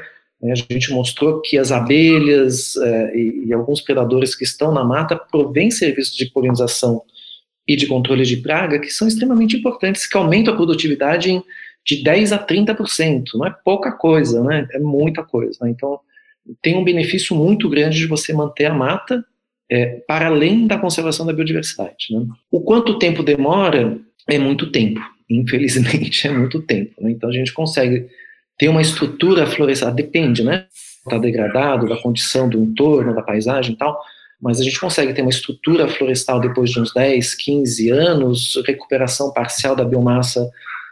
Né? 0.42 0.52
A 0.52 0.72
gente 0.72 0.90
mostrou 0.90 1.40
que 1.42 1.58
as 1.58 1.70
abelhas 1.70 2.76
é, 2.76 3.16
e, 3.16 3.52
alguns 3.52 3.82
predadores 3.82 4.34
que 4.34 4.44
estão 4.44 4.72
na 4.72 4.82
mata 4.82 5.16
provêm 5.16 5.70
serviços 5.70 6.16
de 6.16 6.30
polinização 6.30 7.02
e 7.70 7.76
de 7.76 7.86
controle 7.86 8.24
de 8.24 8.38
praga 8.38 8.80
que 8.80 8.90
são 8.90 9.06
extremamente 9.06 9.56
importantes, 9.56 10.04
que 10.04 10.16
aumentam 10.16 10.52
a 10.52 10.56
produtividade 10.56 11.30
em, 11.30 11.40
de 11.86 12.02
10 12.02 12.32
a 12.32 12.38
30%. 12.44 13.26
Não 13.34 13.46
é 13.46 13.54
pouca 13.64 13.92
coisa, 13.92 14.42
né? 14.42 14.66
É 14.72 14.80
muita 14.80 15.22
coisa. 15.22 15.56
Né? 15.62 15.70
Então, 15.70 16.00
tem 16.60 16.76
um 16.76 16.82
benefício 16.82 17.36
muito 17.36 17.68
grande 17.68 17.96
de 17.96 18.08
você 18.08 18.32
manter 18.32 18.64
a 18.64 18.74
mata 18.74 19.24
é, 19.70 20.02
para 20.04 20.26
além 20.26 20.66
da 20.66 20.78
conservação 20.78 21.24
da 21.24 21.32
biodiversidade. 21.32 22.08
Né? 22.10 22.26
O 22.50 22.60
quanto 22.60 22.98
tempo 22.98 23.22
demora 23.22 23.96
é 24.28 24.36
muito 24.36 24.72
tempo, 24.72 25.00
infelizmente 25.30 26.26
é 26.26 26.32
muito 26.32 26.60
tempo. 26.62 27.00
Né? 27.00 27.12
Então 27.12 27.28
a 27.28 27.32
gente 27.32 27.52
consegue 27.52 28.08
ter 28.58 28.68
uma 28.68 28.82
estrutura 28.82 29.46
florestal, 29.46 29.94
depende, 29.94 30.42
né? 30.42 30.66
Está 31.06 31.18
degradado, 31.18 31.88
da 31.88 31.96
condição 31.96 32.48
do 32.48 32.60
entorno, 32.60 33.14
da 33.14 33.22
paisagem 33.22 33.74
e 33.74 33.76
tal, 33.76 34.02
mas 34.40 34.60
a 34.60 34.64
gente 34.64 34.80
consegue 34.80 35.12
ter 35.12 35.22
uma 35.22 35.30
estrutura 35.30 35.88
florestal 35.88 36.40
depois 36.40 36.70
de 36.70 36.80
uns 36.80 36.92
10, 36.92 37.34
15 37.34 37.90
anos, 37.90 38.62
recuperação 38.66 39.32
parcial 39.32 39.76
da 39.76 39.84
biomassa 39.84 40.50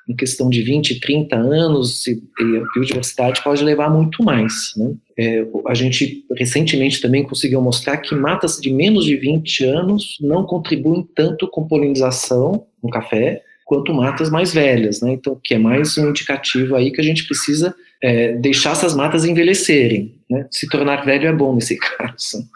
em 0.08 0.16
questão 0.16 0.48
de 0.48 0.62
20, 0.62 1.00
30 1.00 1.36
anos, 1.36 2.06
e, 2.06 2.12
e 2.40 2.56
a 2.56 2.64
biodiversidade 2.74 3.42
pode 3.42 3.62
levar 3.62 3.90
muito 3.90 4.24
mais. 4.24 4.72
Né? 4.74 4.94
É, 5.18 5.46
a 5.66 5.74
gente 5.74 6.24
recentemente 6.34 7.00
também 7.00 7.22
conseguiu 7.22 7.60
mostrar 7.60 7.98
que 7.98 8.14
matas 8.14 8.56
de 8.56 8.72
menos 8.72 9.04
de 9.04 9.16
20 9.16 9.64
anos 9.64 10.16
não 10.20 10.44
contribuem 10.44 11.06
tanto 11.14 11.46
com 11.48 11.68
polinização 11.68 12.66
no 12.82 12.88
café 12.88 13.42
quanto 13.66 13.92
matas 13.92 14.30
mais 14.30 14.54
velhas, 14.54 15.02
né? 15.02 15.12
Então, 15.12 15.38
que 15.44 15.52
é 15.52 15.58
mais 15.58 15.98
um 15.98 16.08
indicativo 16.08 16.74
aí 16.74 16.90
que 16.90 17.02
a 17.02 17.04
gente 17.04 17.26
precisa 17.26 17.74
é, 18.02 18.32
deixar 18.32 18.72
essas 18.72 18.94
matas 18.94 19.26
envelhecerem, 19.26 20.14
né? 20.30 20.46
Se 20.50 20.66
tornar 20.66 21.04
velho 21.04 21.28
é 21.28 21.32
bom 21.34 21.54
nesse 21.54 21.76
caso. 21.98 22.48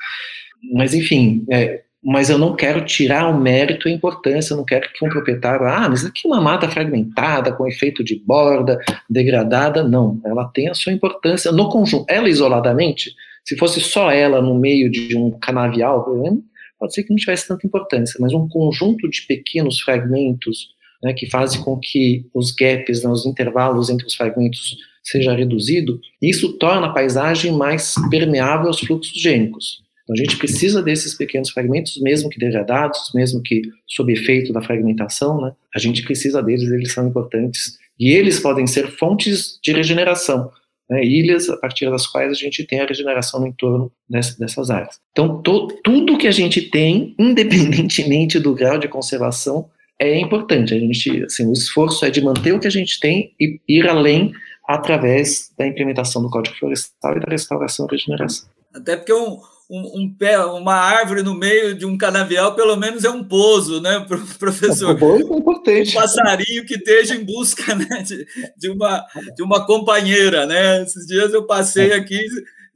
Mas, 0.73 0.95
enfim, 0.95 1.45
é, 1.51 1.83
mas 2.03 2.29
eu 2.29 2.37
não 2.37 2.57
quero 2.57 2.85
tirar 2.85 3.29
o 3.29 3.41
mérito 3.41 3.89
e 3.89 3.93
a 3.93 3.95
importância, 3.95 4.53
eu 4.53 4.57
não 4.57 4.65
quero 4.65 4.93
que 4.93 5.05
um 5.05 5.09
proprietário, 5.09 5.67
ah, 5.67 5.89
mas 5.89 6.05
aqui 6.05 6.23
é 6.25 6.29
uma 6.29 6.41
mata 6.41 6.69
fragmentada, 6.69 7.53
com 7.53 7.67
efeito 7.67 8.03
de 8.03 8.17
borda, 8.17 8.79
degradada, 9.09 9.85
não, 9.85 10.21
ela 10.25 10.49
tem 10.49 10.69
a 10.69 10.75
sua 10.75 10.93
importância 10.93 11.53
no 11.53 11.69
conjunto, 11.69 12.05
ela 12.09 12.29
isoladamente, 12.29 13.15
se 13.45 13.57
fosse 13.57 13.81
só 13.81 14.11
ela 14.11 14.43
no 14.43 14.59
meio 14.59 14.91
de 14.91 15.17
um 15.17 15.31
canavial, 15.31 16.05
por 16.05 16.19
exemplo, 16.19 16.43
pode 16.79 16.95
ser 16.95 17.05
que 17.05 17.11
não 17.11 17.17
tivesse 17.17 17.47
tanta 17.47 17.65
importância, 17.65 18.19
mas 18.21 18.33
um 18.33 18.49
conjunto 18.49 19.09
de 19.09 19.23
pequenos 19.23 19.81
fragmentos, 19.81 20.71
né, 21.03 21.13
que 21.13 21.31
fazem 21.31 21.61
com 21.63 21.79
que 21.79 22.27
os 22.35 22.51
gaps, 22.51 23.05
né, 23.05 23.11
os 23.11 23.25
intervalos 23.27 23.89
entre 23.89 24.07
os 24.07 24.15
fragmentos 24.15 24.77
seja 25.05 25.35
reduzido, 25.35 26.01
isso 26.21 26.59
torna 26.59 26.89
a 26.89 26.93
paisagem 26.93 27.53
mais 27.53 27.95
permeável 28.11 28.67
aos 28.67 28.81
fluxos 28.81 29.21
gênicos. 29.21 29.83
Então, 30.13 30.15
a 30.15 30.17
gente 30.17 30.37
precisa 30.37 30.83
desses 30.83 31.15
pequenos 31.15 31.51
fragmentos, 31.51 32.01
mesmo 32.01 32.29
que 32.29 32.39
degradados, 32.39 33.11
mesmo 33.15 33.43
que 33.43 33.63
sob 33.87 34.13
efeito 34.13 34.53
da 34.53 34.61
fragmentação, 34.61 35.41
né? 35.41 35.53
A 35.75 35.79
gente 35.79 36.03
precisa 36.03 36.43
deles, 36.43 36.71
eles 36.71 36.93
são 36.93 37.09
importantes. 37.09 37.79
E 37.99 38.13
eles 38.13 38.39
podem 38.39 38.67
ser 38.67 38.89
fontes 38.89 39.59
de 39.63 39.73
regeneração, 39.73 40.51
né? 40.89 41.05
ilhas 41.05 41.49
a 41.49 41.57
partir 41.57 41.91
das 41.91 42.07
quais 42.07 42.31
a 42.31 42.35
gente 42.35 42.65
tem 42.65 42.81
a 42.81 42.87
regeneração 42.87 43.41
no 43.41 43.47
entorno 43.47 43.93
dessas, 44.09 44.37
dessas 44.37 44.71
áreas. 44.71 45.01
Então, 45.13 45.41
to, 45.41 45.69
tudo 45.83 46.19
que 46.19 46.27
a 46.27 46.33
gente 46.33 46.63
tem, 46.63 47.15
independentemente 47.19 48.39
do 48.39 48.55
grau 48.55 48.79
de 48.79 48.89
conservação, 48.89 49.71
é 49.99 50.19
importante. 50.19 50.75
A 50.75 50.79
gente, 50.79 51.25
assim, 51.25 51.49
o 51.49 51.53
esforço 51.53 52.05
é 52.05 52.11
de 52.11 52.21
manter 52.21 52.53
o 52.53 52.61
que 52.61 52.67
a 52.67 52.71
gente 52.71 52.99
tem 52.99 53.35
e 53.41 53.61
ir 53.69 53.89
além 53.89 54.33
através 54.67 55.53
da 55.57 55.67
implementação 55.67 56.23
do 56.23 56.31
Código 56.31 56.57
Florestal 56.57 57.17
e 57.17 57.21
da 57.21 57.31
restauração 57.31 57.87
e 57.89 57.95
regeneração. 57.95 58.49
Até 58.75 58.97
porque 58.97 59.13
um, 59.13 59.39
um, 59.73 60.03
um, 60.03 60.15
pé, 60.15 60.39
uma 60.39 60.75
árvore 60.75 61.23
no 61.23 61.35
meio 61.35 61.75
de 61.75 61.87
um 61.87 61.97
canavial, 61.97 62.55
pelo 62.55 62.77
menos 62.77 63.05
é 63.05 63.11
um 63.11 63.25
pouso, 63.25 63.81
né, 63.81 64.07
professor? 64.39 64.91
É, 65.01 65.05
é 65.05 65.21
importante. 65.21 65.97
Um 65.97 66.01
passarinho 66.01 66.67
que 66.67 66.75
esteja 66.75 67.15
em 67.15 67.25
busca 67.25 67.75
né, 67.75 68.03
de, 68.03 68.27
de, 68.55 68.69
uma, 68.69 69.03
de 69.35 69.43
uma 69.43 69.65
companheira, 69.65 70.45
né? 70.45 70.83
Esses 70.83 71.07
dias 71.07 71.33
eu 71.33 71.47
passei 71.47 71.93
é. 71.93 71.95
aqui, 71.95 72.23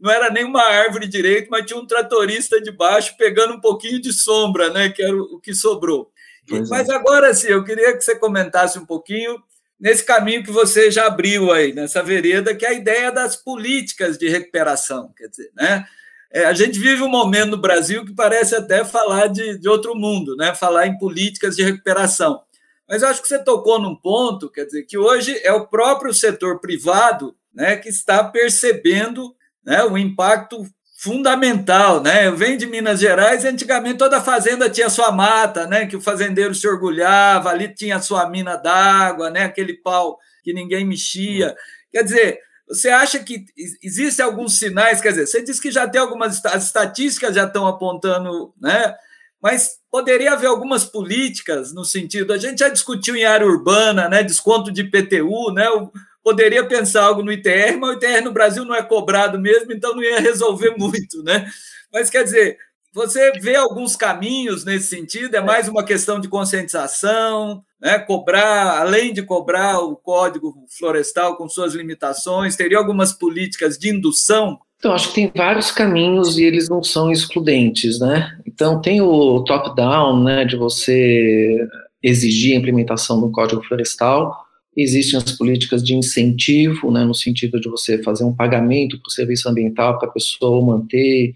não 0.00 0.10
era 0.10 0.30
nem 0.30 0.44
uma 0.44 0.62
árvore 0.62 1.06
direito, 1.06 1.48
mas 1.50 1.66
tinha 1.66 1.78
um 1.78 1.86
tratorista 1.86 2.58
de 2.62 2.72
baixo 2.72 3.14
pegando 3.18 3.52
um 3.52 3.60
pouquinho 3.60 4.00
de 4.00 4.10
sombra, 4.10 4.70
né? 4.70 4.88
Que 4.88 5.02
era 5.02 5.14
o 5.14 5.38
que 5.38 5.54
sobrou. 5.54 6.10
E, 6.50 6.66
mas 6.70 6.88
agora 6.88 7.34
sim, 7.34 7.48
eu 7.48 7.62
queria 7.62 7.94
que 7.94 8.02
você 8.02 8.16
comentasse 8.16 8.78
um 8.78 8.86
pouquinho 8.86 9.36
nesse 9.78 10.02
caminho 10.02 10.42
que 10.42 10.50
você 10.50 10.90
já 10.90 11.08
abriu 11.08 11.52
aí, 11.52 11.74
nessa 11.74 12.02
vereda, 12.02 12.54
que 12.54 12.64
é 12.64 12.70
a 12.70 12.72
ideia 12.72 13.12
das 13.12 13.36
políticas 13.36 14.16
de 14.16 14.30
recuperação, 14.30 15.12
quer 15.14 15.28
dizer, 15.28 15.50
né? 15.54 15.84
É, 16.32 16.44
a 16.44 16.52
gente 16.52 16.78
vive 16.78 17.02
um 17.02 17.08
momento 17.08 17.52
no 17.52 17.56
Brasil 17.56 18.04
que 18.04 18.14
parece 18.14 18.54
até 18.54 18.84
falar 18.84 19.28
de, 19.28 19.58
de 19.58 19.68
outro 19.68 19.94
mundo, 19.94 20.36
né? 20.36 20.54
falar 20.54 20.86
em 20.86 20.98
políticas 20.98 21.56
de 21.56 21.62
recuperação. 21.62 22.40
Mas 22.88 23.02
eu 23.02 23.08
acho 23.08 23.22
que 23.22 23.28
você 23.28 23.38
tocou 23.38 23.80
num 23.80 23.96
ponto, 23.96 24.50
quer 24.50 24.64
dizer, 24.64 24.84
que 24.84 24.96
hoje 24.96 25.38
é 25.42 25.52
o 25.52 25.66
próprio 25.66 26.14
setor 26.14 26.60
privado 26.60 27.34
né, 27.52 27.76
que 27.76 27.88
está 27.88 28.22
percebendo 28.22 29.34
né, 29.64 29.82
o 29.84 29.98
impacto 29.98 30.64
fundamental, 30.96 32.02
né? 32.02 32.26
Eu 32.26 32.34
venho 32.34 32.56
de 32.56 32.66
Minas 32.66 33.00
Gerais 33.00 33.44
e 33.44 33.48
antigamente 33.48 33.98
toda 33.98 34.20
fazenda 34.20 34.70
tinha 34.70 34.88
sua 34.88 35.12
mata, 35.12 35.66
né? 35.66 35.84
Que 35.84 35.94
o 35.94 36.00
fazendeiro 36.00 36.54
se 36.54 36.66
orgulhava, 36.66 37.50
ali 37.50 37.68
tinha 37.68 38.00
sua 38.00 38.28
mina 38.30 38.56
d'água, 38.56 39.28
né? 39.28 39.44
Aquele 39.44 39.74
pau 39.74 40.18
que 40.42 40.54
ninguém 40.54 40.86
mexia. 40.86 41.54
Quer 41.92 42.02
dizer, 42.02 42.40
você 42.68 42.88
acha 42.88 43.18
que 43.18 43.44
existem 43.82 44.24
alguns 44.24 44.58
sinais? 44.58 45.00
Quer 45.00 45.10
dizer, 45.10 45.26
você 45.26 45.42
disse 45.42 45.60
que 45.60 45.70
já 45.70 45.88
tem 45.88 46.00
algumas 46.00 46.44
as 46.46 46.64
estatísticas 46.64 47.34
já 47.34 47.44
estão 47.44 47.66
apontando, 47.66 48.52
né? 48.60 48.94
Mas 49.40 49.78
poderia 49.90 50.32
haver 50.32 50.48
algumas 50.48 50.84
políticas 50.84 51.72
no 51.72 51.84
sentido. 51.84 52.32
A 52.32 52.38
gente 52.38 52.58
já 52.58 52.68
discutiu 52.68 53.14
em 53.14 53.24
área 53.24 53.46
urbana, 53.46 54.08
né? 54.08 54.22
Desconto 54.22 54.72
de 54.72 54.84
PTU, 54.84 55.52
né? 55.52 55.68
O 55.70 55.90
poderia 56.26 56.66
pensar 56.66 57.04
algo 57.04 57.22
no 57.22 57.30
ITR, 57.30 57.78
mas 57.78 57.90
o 57.90 57.92
ITR 57.92 58.24
no 58.24 58.32
Brasil 58.32 58.64
não 58.64 58.74
é 58.74 58.82
cobrado 58.82 59.38
mesmo, 59.38 59.72
então 59.72 59.94
não 59.94 60.02
ia 60.02 60.18
resolver 60.18 60.74
muito, 60.76 61.22
né? 61.22 61.48
Mas 61.92 62.10
quer 62.10 62.24
dizer, 62.24 62.58
você 62.96 63.30
vê 63.32 63.54
alguns 63.54 63.94
caminhos 63.94 64.64
nesse 64.64 64.88
sentido? 64.88 65.34
É 65.34 65.40
mais 65.42 65.68
uma 65.68 65.84
questão 65.84 66.18
de 66.18 66.28
conscientização, 66.28 67.62
né? 67.78 67.98
cobrar, 67.98 68.80
além 68.80 69.12
de 69.12 69.22
cobrar 69.22 69.80
o 69.80 69.94
código 69.94 70.54
florestal 70.78 71.36
com 71.36 71.46
suas 71.46 71.74
limitações, 71.74 72.56
teria 72.56 72.78
algumas 72.78 73.12
políticas 73.12 73.76
de 73.76 73.90
indução? 73.90 74.58
Então, 74.78 74.94
acho 74.94 75.08
que 75.08 75.16
tem 75.16 75.32
vários 75.36 75.70
caminhos 75.70 76.38
e 76.38 76.44
eles 76.44 76.70
não 76.70 76.82
são 76.82 77.12
excludentes, 77.12 78.00
né? 78.00 78.34
Então, 78.46 78.80
tem 78.80 79.02
o 79.02 79.44
top-down, 79.44 80.22
né, 80.22 80.46
de 80.46 80.56
você 80.56 81.68
exigir 82.02 82.54
a 82.54 82.58
implementação 82.58 83.20
do 83.20 83.30
código 83.30 83.62
florestal, 83.62 84.46
Existem 84.78 85.18
as 85.18 85.32
políticas 85.32 85.82
de 85.82 85.94
incentivo, 85.94 86.90
né, 86.90 87.02
no 87.02 87.14
sentido 87.14 87.58
de 87.58 87.66
você 87.66 88.02
fazer 88.02 88.24
um 88.24 88.36
pagamento 88.36 89.00
para 89.00 89.08
o 89.08 89.10
serviço 89.10 89.48
ambiental 89.48 89.98
para 89.98 90.06
a 90.06 90.12
pessoa 90.12 90.62
manter 90.62 91.34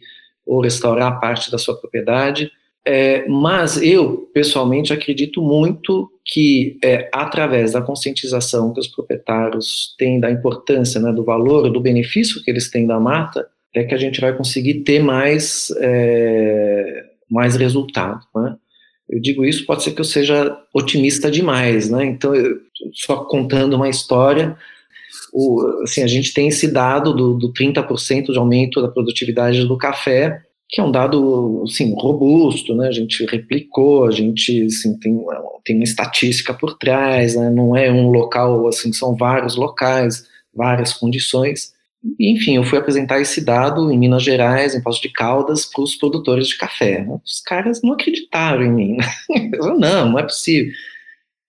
ou 0.51 0.61
restaurar 0.61 1.21
parte 1.21 1.49
da 1.49 1.57
sua 1.59 1.79
propriedade. 1.79 2.51
É, 2.85 3.25
mas 3.29 3.81
eu, 3.81 4.29
pessoalmente, 4.35 4.93
acredito 4.93 5.41
muito 5.41 6.11
que, 6.25 6.77
é, 6.83 7.09
através 7.13 7.73
da 7.73 7.81
conscientização 7.81 8.73
que 8.73 8.81
os 8.81 8.89
proprietários 8.89 9.95
têm 9.97 10.19
da 10.19 10.29
importância, 10.29 11.01
né, 11.01 11.13
do 11.13 11.23
valor, 11.23 11.71
do 11.71 11.81
benefício 11.81 12.43
que 12.43 12.51
eles 12.51 12.69
têm 12.69 12.85
da 12.85 12.99
mata, 12.99 13.47
é 13.73 13.85
que 13.85 13.95
a 13.95 13.99
gente 13.99 14.21
vai 14.21 14.37
conseguir 14.37 14.83
ter 14.83 15.01
mais, 15.01 15.69
é, 15.79 17.05
mais 17.31 17.55
resultado. 17.55 18.27
Né? 18.35 18.57
Eu 19.09 19.21
digo 19.21 19.45
isso, 19.45 19.65
pode 19.65 19.85
ser 19.85 19.93
que 19.93 20.01
eu 20.01 20.05
seja 20.05 20.57
otimista 20.75 21.31
demais, 21.31 21.89
né? 21.89 22.05
Então, 22.05 22.35
eu, 22.35 22.59
só 22.93 23.25
contando 23.25 23.75
uma 23.75 23.89
história, 23.89 24.57
o, 25.33 25.83
assim, 25.83 26.03
a 26.03 26.07
gente 26.07 26.33
tem 26.33 26.49
esse 26.49 26.71
dado 26.73 27.14
do, 27.14 27.35
do 27.35 27.53
30% 27.53 28.33
de 28.33 28.38
aumento 28.38 28.83
da 28.83 28.88
produtividade 28.88 29.66
do 29.66 29.79
café, 29.79 30.43
que 30.69 30.81
é 30.81 30.85
um 30.85 30.93
dado 30.93 31.64
assim, 31.64 31.95
robusto, 31.99 32.75
né? 32.75 32.88
a 32.88 32.93
gente 32.93 33.25
replicou, 33.27 34.07
a 34.07 34.11
gente 34.11 34.64
assim, 34.66 34.97
tem, 34.99 35.21
tem 35.64 35.77
uma 35.77 35.85
estatística 35.85 36.55
por 36.55 36.79
trás, 36.79 37.35
né? 37.35 37.51
não 37.51 37.77
é 37.77 37.90
um 37.90 38.11
local, 38.11 38.69
assim, 38.69 38.93
são 38.93 39.16
vários 39.16 39.57
locais, 39.57 40.25
várias 40.55 40.93
condições. 40.93 41.73
Enfim, 42.19 42.57
eu 42.57 42.64
fui 42.64 42.79
apresentar 42.79 43.21
esse 43.21 43.45
dado 43.45 43.90
em 43.90 43.99
Minas 43.99 44.23
Gerais, 44.23 44.75
em 44.75 44.83
Poços 44.83 45.03
de 45.03 45.11
Caldas, 45.11 45.66
para 45.66 45.83
os 45.83 45.97
produtores 45.97 46.49
de 46.49 46.57
café. 46.57 47.07
Os 47.25 47.40
caras 47.40 47.83
não 47.83 47.93
acreditaram 47.93 48.62
em 48.62 48.73
mim. 48.73 48.97
Eu, 49.53 49.79
não, 49.79 50.11
não 50.11 50.19
é 50.19 50.23
possível. 50.23 50.73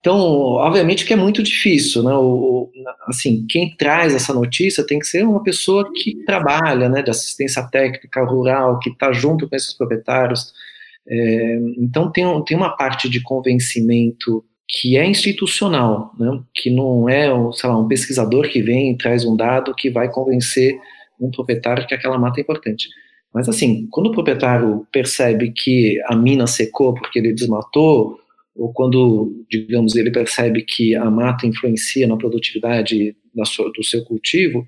Então, 0.02 0.18
obviamente 0.18 1.06
que 1.06 1.12
é 1.12 1.16
muito 1.16 1.44
difícil, 1.44 2.02
né? 2.02 2.12
O, 2.12 2.68
assim, 3.06 3.46
quem 3.48 3.72
traz 3.76 4.12
essa 4.12 4.34
notícia 4.34 4.84
tem 4.84 4.98
que 4.98 5.06
ser 5.06 5.24
uma 5.24 5.44
pessoa 5.44 5.88
que 5.94 6.24
trabalha, 6.24 6.88
né, 6.88 7.02
de 7.02 7.10
assistência 7.10 7.62
técnica 7.70 8.24
rural, 8.24 8.80
que 8.80 8.90
está 8.90 9.12
junto 9.12 9.48
com 9.48 9.54
esses 9.54 9.72
proprietários. 9.72 10.52
É, 11.08 11.58
então, 11.78 12.10
tem, 12.10 12.24
tem 12.44 12.56
uma 12.56 12.76
parte 12.76 13.08
de 13.08 13.22
convencimento 13.22 14.44
que 14.68 14.96
é 14.96 15.06
institucional, 15.06 16.12
né? 16.18 16.40
Que 16.52 16.68
não 16.68 17.08
é, 17.08 17.28
sei 17.52 17.70
lá, 17.70 17.78
um 17.78 17.86
pesquisador 17.86 18.48
que 18.48 18.60
vem 18.60 18.90
e 18.90 18.96
traz 18.96 19.24
um 19.24 19.36
dado 19.36 19.72
que 19.72 19.88
vai 19.88 20.10
convencer 20.10 20.76
um 21.20 21.30
proprietário 21.30 21.86
que 21.86 21.94
aquela 21.94 22.18
mata 22.18 22.40
é 22.40 22.42
importante. 22.42 22.88
Mas 23.32 23.48
assim, 23.48 23.86
quando 23.90 24.08
o 24.08 24.12
proprietário 24.12 24.84
percebe 24.90 25.52
que 25.52 26.00
a 26.06 26.16
mina 26.16 26.48
secou 26.48 26.92
porque 26.92 27.20
ele 27.20 27.32
desmatou, 27.32 28.18
ou 28.54 28.72
quando, 28.72 29.44
digamos, 29.50 29.96
ele 29.96 30.10
percebe 30.10 30.62
que 30.62 30.94
a 30.94 31.10
mata 31.10 31.46
influencia 31.46 32.06
na 32.06 32.16
produtividade 32.16 33.16
sua, 33.44 33.72
do 33.72 33.82
seu 33.82 34.04
cultivo, 34.04 34.66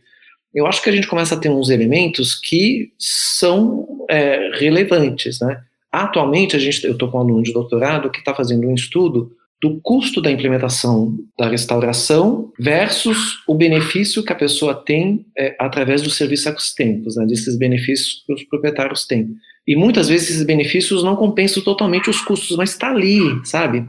eu 0.55 0.67
acho 0.67 0.83
que 0.83 0.89
a 0.89 0.93
gente 0.93 1.09
começa 1.09 1.35
a 1.35 1.39
ter 1.39 1.49
uns 1.49 1.69
elementos 1.69 2.35
que 2.35 2.93
são 2.99 4.07
é, 4.09 4.51
relevantes, 4.55 5.41
né? 5.41 5.63
Atualmente, 5.91 6.57
a 6.57 6.59
gente, 6.59 6.85
eu 6.85 6.93
estou 6.93 7.11
com 7.11 7.19
um 7.19 7.21
aluno 7.21 7.43
de 7.43 7.53
doutorado 7.53 8.11
que 8.11 8.19
está 8.19 8.35
fazendo 8.35 8.67
um 8.67 8.75
estudo 8.75 9.31
do 9.65 9.81
custo 9.81 10.21
da 10.21 10.31
implementação 10.31 11.17
da 11.39 11.49
restauração 11.49 12.53
versus 12.61 13.39
o 13.49 13.55
benefício 13.55 14.23
que 14.23 14.31
a 14.31 14.37
pessoa 14.37 14.75
tem 14.75 15.25
é, 15.39 15.57
através 15.59 16.03
dos 16.03 16.19
serviços 16.19 16.45
ecossistêmicos, 16.45 17.17
né, 17.17 17.25
desses 17.25 17.57
benefícios 17.57 18.23
que 18.27 18.35
os 18.35 18.45
proprietários 18.45 19.07
têm. 19.07 19.31
E 19.67 19.75
muitas 19.75 20.11
vezes 20.11 20.29
esses 20.29 20.45
benefícios 20.45 21.03
não 21.03 21.17
compensam 21.17 21.65
totalmente 21.65 22.11
os 22.11 22.21
custos, 22.21 22.59
mas 22.59 22.73
está 22.73 22.91
ali, 22.91 23.21
sabe? 23.43 23.87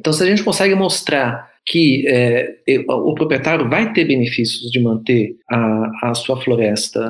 Então, 0.00 0.14
se 0.14 0.22
a 0.22 0.26
gente 0.26 0.42
consegue 0.42 0.74
mostrar 0.74 1.46
que 1.66 2.06
é, 2.08 2.56
o 2.88 3.12
proprietário 3.12 3.68
vai 3.68 3.92
ter 3.92 4.06
benefícios 4.06 4.70
de 4.70 4.80
manter 4.80 5.36
a, 5.50 6.08
a 6.08 6.14
sua 6.14 6.40
floresta 6.40 7.00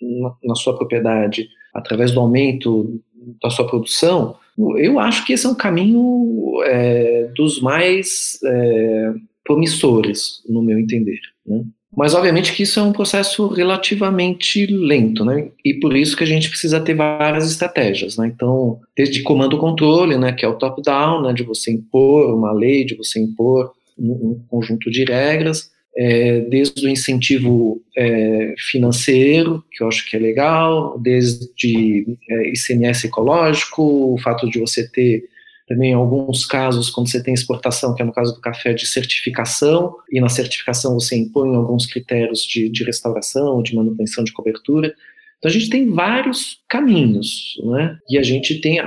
na, 0.00 0.32
na 0.42 0.54
sua 0.56 0.76
propriedade 0.76 1.46
através 1.72 2.10
do 2.10 2.18
aumento 2.18 3.00
da 3.40 3.48
sua 3.48 3.68
produção, 3.68 4.34
eu 4.78 4.98
acho 4.98 5.24
que 5.24 5.32
esse 5.32 5.46
é 5.46 5.48
um 5.48 5.54
caminho 5.54 6.62
é, 6.64 7.30
dos 7.34 7.60
mais 7.60 8.38
é, 8.44 9.12
promissores, 9.44 10.42
no 10.48 10.62
meu 10.62 10.78
entender. 10.78 11.18
Né? 11.46 11.64
Mas, 11.96 12.14
obviamente, 12.14 12.52
que 12.52 12.62
isso 12.62 12.78
é 12.78 12.82
um 12.82 12.92
processo 12.92 13.48
relativamente 13.48 14.64
lento, 14.66 15.24
né? 15.24 15.50
E 15.64 15.74
por 15.74 15.96
isso 15.96 16.16
que 16.16 16.22
a 16.22 16.26
gente 16.26 16.48
precisa 16.48 16.80
ter 16.80 16.94
várias 16.94 17.50
estratégias, 17.50 18.16
né? 18.16 18.30
Então, 18.32 18.78
desde 18.96 19.22
comando-controle, 19.22 20.16
né, 20.16 20.32
que 20.32 20.44
é 20.44 20.48
o 20.48 20.56
top-down, 20.56 21.22
né, 21.22 21.32
de 21.32 21.42
você 21.42 21.72
impor 21.72 22.32
uma 22.32 22.52
lei, 22.52 22.84
de 22.84 22.94
você 22.94 23.18
impor 23.20 23.72
um, 23.98 24.12
um 24.12 24.44
conjunto 24.48 24.88
de 24.88 25.04
regras, 25.04 25.70
é, 25.96 26.40
desde 26.42 26.86
o 26.86 26.88
incentivo 26.88 27.82
é, 27.96 28.54
financeiro, 28.58 29.64
que 29.72 29.82
eu 29.82 29.88
acho 29.88 30.08
que 30.08 30.16
é 30.16 30.20
legal, 30.20 30.98
desde 30.98 32.06
é, 32.28 32.50
ICMS 32.50 33.06
ecológico, 33.06 34.14
o 34.14 34.18
fato 34.18 34.48
de 34.48 34.58
você 34.58 34.88
ter 34.88 35.24
também 35.66 35.92
alguns 35.92 36.44
casos, 36.46 36.90
quando 36.90 37.08
você 37.08 37.22
tem 37.22 37.32
exportação, 37.32 37.94
que 37.94 38.02
é 38.02 38.04
no 38.04 38.12
caso 38.12 38.34
do 38.34 38.40
café, 38.40 38.72
de 38.72 38.86
certificação, 38.86 39.94
e 40.10 40.20
na 40.20 40.28
certificação 40.28 40.94
você 40.94 41.16
impõe 41.16 41.54
alguns 41.54 41.86
critérios 41.86 42.42
de, 42.42 42.68
de 42.68 42.82
restauração, 42.82 43.62
de 43.62 43.76
manutenção 43.76 44.24
de 44.24 44.32
cobertura. 44.32 44.92
Então 45.38 45.48
a 45.48 45.52
gente 45.52 45.70
tem 45.70 45.88
vários 45.88 46.58
caminhos, 46.68 47.54
né? 47.64 47.96
E 48.08 48.18
a 48.18 48.22
gente 48.22 48.60
tem, 48.60 48.80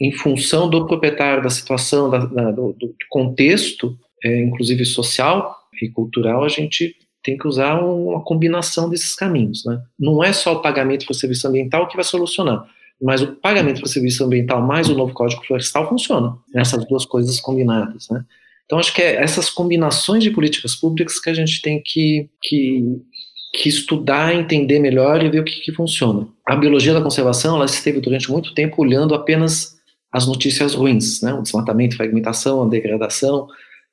em 0.00 0.12
função 0.12 0.70
do 0.70 0.86
proprietário, 0.86 1.42
da 1.42 1.50
situação, 1.50 2.08
da, 2.08 2.24
da, 2.24 2.50
do, 2.50 2.72
do, 2.72 2.94
contexto, 3.10 3.94
é, 4.24 4.42
inclusive 4.42 4.86
social 4.86 5.54
e 5.84 5.90
cultural, 5.90 6.44
a 6.44 6.48
gente 6.48 6.94
tem 7.22 7.36
que 7.36 7.46
usar 7.46 7.80
uma 7.80 8.22
combinação 8.24 8.90
desses 8.90 9.14
caminhos, 9.14 9.64
né? 9.64 9.80
Não 9.98 10.22
é 10.22 10.32
só 10.32 10.54
o 10.54 10.62
pagamento 10.62 11.04
para 11.04 11.12
o 11.12 11.16
serviço 11.16 11.46
ambiental 11.46 11.88
que 11.88 11.96
vai 11.96 12.04
solucionar 12.04 12.66
mas 13.02 13.20
o 13.20 13.32
pagamento 13.32 13.80
para 13.80 13.88
serviço 13.88 14.24
ambiental 14.24 14.62
mais 14.62 14.88
o 14.88 14.94
novo 14.94 15.12
Código 15.12 15.44
Florestal 15.44 15.88
funciona, 15.88 16.36
essas 16.54 16.86
duas 16.86 17.04
coisas 17.04 17.40
combinadas, 17.40 18.08
né? 18.08 18.24
Então, 18.64 18.78
acho 18.78 18.94
que 18.94 19.02
é 19.02 19.16
essas 19.16 19.50
combinações 19.50 20.22
de 20.22 20.30
políticas 20.30 20.76
públicas 20.76 21.18
que 21.18 21.28
a 21.28 21.34
gente 21.34 21.60
tem 21.60 21.82
que, 21.84 22.30
que, 22.40 23.02
que 23.54 23.68
estudar, 23.68 24.34
entender 24.34 24.78
melhor 24.78 25.22
e 25.22 25.28
ver 25.28 25.40
o 25.40 25.44
que, 25.44 25.60
que 25.60 25.72
funciona. 25.72 26.26
A 26.46 26.56
biologia 26.56 26.94
da 26.94 27.02
conservação, 27.02 27.56
ela 27.56 27.66
esteve 27.66 28.00
durante 28.00 28.30
muito 28.30 28.54
tempo 28.54 28.80
olhando 28.80 29.14
apenas 29.14 29.76
as 30.10 30.26
notícias 30.26 30.74
ruins, 30.74 31.20
né? 31.20 31.34
O 31.34 31.42
desmatamento, 31.42 31.96
fragmentação, 31.96 32.62
a 32.62 32.68
degradação, 32.68 33.48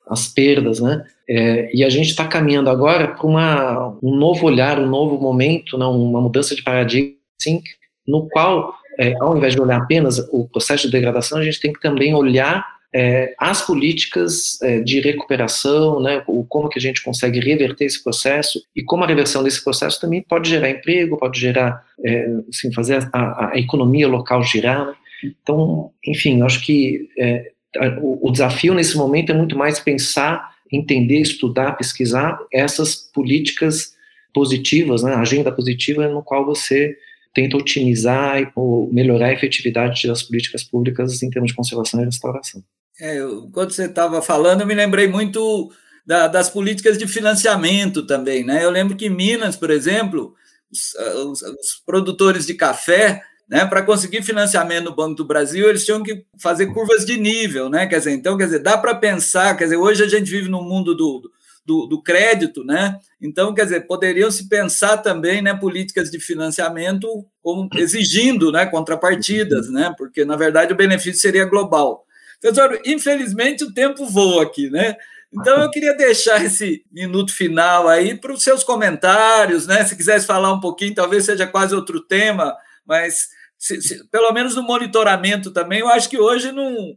as 0.08 0.28
perdas, 0.28 0.80
né? 0.80 1.04
É, 1.28 1.70
e 1.72 1.84
a 1.84 1.88
gente 1.88 2.08
está 2.08 2.26
caminhando 2.26 2.68
agora 2.68 3.08
para 3.08 3.94
um 4.02 4.16
novo 4.16 4.46
olhar, 4.46 4.78
um 4.78 4.88
novo 4.88 5.20
momento, 5.20 5.78
né? 5.78 5.86
uma 5.86 6.20
mudança 6.20 6.54
de 6.54 6.62
paradigma, 6.62 7.14
assim, 7.40 7.62
no 8.06 8.28
qual 8.28 8.74
é, 8.98 9.14
ao 9.20 9.36
invés 9.36 9.54
de 9.54 9.60
olhar 9.60 9.78
apenas 9.78 10.18
o 10.32 10.48
processo 10.48 10.86
de 10.86 10.92
degradação, 10.92 11.38
a 11.38 11.44
gente 11.44 11.60
tem 11.60 11.72
que 11.72 11.80
também 11.80 12.14
olhar 12.14 12.66
é, 12.92 13.34
as 13.38 13.64
políticas 13.64 14.60
é, 14.62 14.80
de 14.80 15.00
recuperação, 15.00 16.00
né, 16.00 16.22
o, 16.26 16.44
como 16.44 16.68
que 16.68 16.78
a 16.78 16.82
gente 16.82 17.02
consegue 17.02 17.38
reverter 17.38 17.84
esse 17.84 18.02
processo 18.02 18.60
e 18.74 18.82
como 18.82 19.04
a 19.04 19.06
reversão 19.06 19.42
desse 19.42 19.62
processo 19.62 20.00
também 20.00 20.22
pode 20.22 20.50
gerar 20.50 20.70
emprego, 20.70 21.16
pode 21.16 21.38
gerar, 21.38 21.84
é, 22.04 22.26
assim, 22.48 22.72
fazer 22.72 23.08
a, 23.12 23.52
a, 23.52 23.58
economia 23.58 24.08
local 24.08 24.42
girar. 24.42 24.86
Né? 24.86 24.94
Então, 25.42 25.92
enfim, 26.04 26.42
acho 26.42 26.64
que 26.64 27.08
é, 27.18 27.52
o, 28.00 28.30
desafio 28.30 28.74
nesse 28.74 28.96
momento 28.96 29.30
é 29.30 29.34
muito 29.34 29.56
mais 29.56 29.78
pensar, 29.78 30.54
entender, 30.72 31.20
estudar, 31.20 31.76
pesquisar 31.76 32.38
essas 32.52 32.94
políticas 32.94 33.94
positivas, 34.32 35.02
né, 35.02 35.14
agenda 35.14 35.52
positiva 35.52 36.08
no 36.08 36.22
qual 36.22 36.44
você 36.44 36.96
tenta 37.34 37.56
otimizar 37.56 38.50
ou 38.56 38.92
melhorar 38.92 39.26
a 39.26 39.32
efetividade 39.32 40.06
das 40.06 40.22
políticas 40.22 40.64
públicas 40.64 41.22
em 41.22 41.30
termos 41.30 41.50
de 41.50 41.56
conservação 41.56 42.00
e 42.00 42.04
restauração. 42.04 42.62
É, 43.00 43.18
eu, 43.18 43.48
quando 43.52 43.70
você 43.70 43.86
estava 43.86 44.20
falando, 44.20 44.60
eu 44.60 44.66
me 44.66 44.74
lembrei 44.74 45.06
muito 45.06 45.72
da, 46.04 46.26
das 46.26 46.50
políticas 46.50 46.98
de 46.98 47.06
financiamento 47.06 48.04
também, 48.04 48.44
né? 48.44 48.64
Eu 48.64 48.70
lembro 48.70 48.96
que 48.96 49.06
em 49.06 49.10
Minas, 49.10 49.56
por 49.56 49.70
exemplo, 49.70 50.34
os, 50.70 50.94
os, 50.94 51.42
os 51.42 51.82
produtores 51.86 52.46
de 52.46 52.54
café, 52.54 53.22
né, 53.50 53.66
para 53.66 53.82
conseguir 53.82 54.22
financiamento 54.22 54.84
no 54.84 54.94
Banco 54.94 55.16
do 55.16 55.24
Brasil, 55.24 55.68
eles 55.68 55.84
tinham 55.84 56.04
que 56.04 56.24
fazer 56.38 56.66
curvas 56.66 57.04
de 57.04 57.18
nível, 57.18 57.68
né? 57.68 57.84
Quer 57.84 57.98
dizer, 57.98 58.12
então, 58.12 58.38
quer 58.38 58.44
dizer, 58.44 58.60
dá 58.60 58.78
para 58.78 58.94
pensar, 58.94 59.56
quer 59.56 59.64
dizer, 59.64 59.76
hoje 59.76 60.04
a 60.04 60.08
gente 60.08 60.30
vive 60.30 60.48
no 60.48 60.62
mundo 60.62 60.94
do, 60.94 61.28
do, 61.66 61.86
do, 61.88 62.00
crédito, 62.00 62.62
né? 62.62 62.96
Então, 63.20 63.52
quer 63.52 63.64
dizer, 63.64 63.88
poderiam 63.88 64.30
se 64.30 64.48
pensar 64.48 64.98
também, 64.98 65.42
né, 65.42 65.52
políticas 65.52 66.12
de 66.12 66.20
financiamento 66.20 67.08
como 67.42 67.68
exigindo, 67.74 68.52
né, 68.52 68.66
contrapartidas, 68.66 69.68
né? 69.68 69.92
Porque 69.98 70.24
na 70.24 70.36
verdade 70.36 70.72
o 70.72 70.76
benefício 70.76 71.20
seria 71.20 71.44
global. 71.44 72.04
Professor, 72.40 72.80
infelizmente 72.86 73.64
o 73.64 73.74
tempo 73.74 74.06
voa 74.06 74.44
aqui, 74.44 74.70
né? 74.70 74.94
Então 75.32 75.60
eu 75.60 75.70
queria 75.70 75.96
deixar 75.96 76.44
esse 76.44 76.84
minuto 76.90 77.34
final 77.34 77.88
aí 77.88 78.14
para 78.14 78.32
os 78.32 78.44
seus 78.44 78.62
comentários, 78.62 79.66
né? 79.66 79.84
Se 79.84 79.96
quisesse 79.96 80.24
falar 80.24 80.52
um 80.52 80.60
pouquinho, 80.60 80.94
talvez 80.94 81.24
seja 81.24 81.48
quase 81.48 81.74
outro 81.74 82.00
tema, 82.00 82.56
mas 82.86 83.28
se, 83.60 83.82
se, 83.82 84.08
pelo 84.08 84.32
menos 84.32 84.56
no 84.56 84.62
monitoramento 84.62 85.50
também, 85.50 85.80
eu 85.80 85.88
acho 85.88 86.08
que 86.08 86.18
hoje 86.18 86.50
não, 86.50 86.96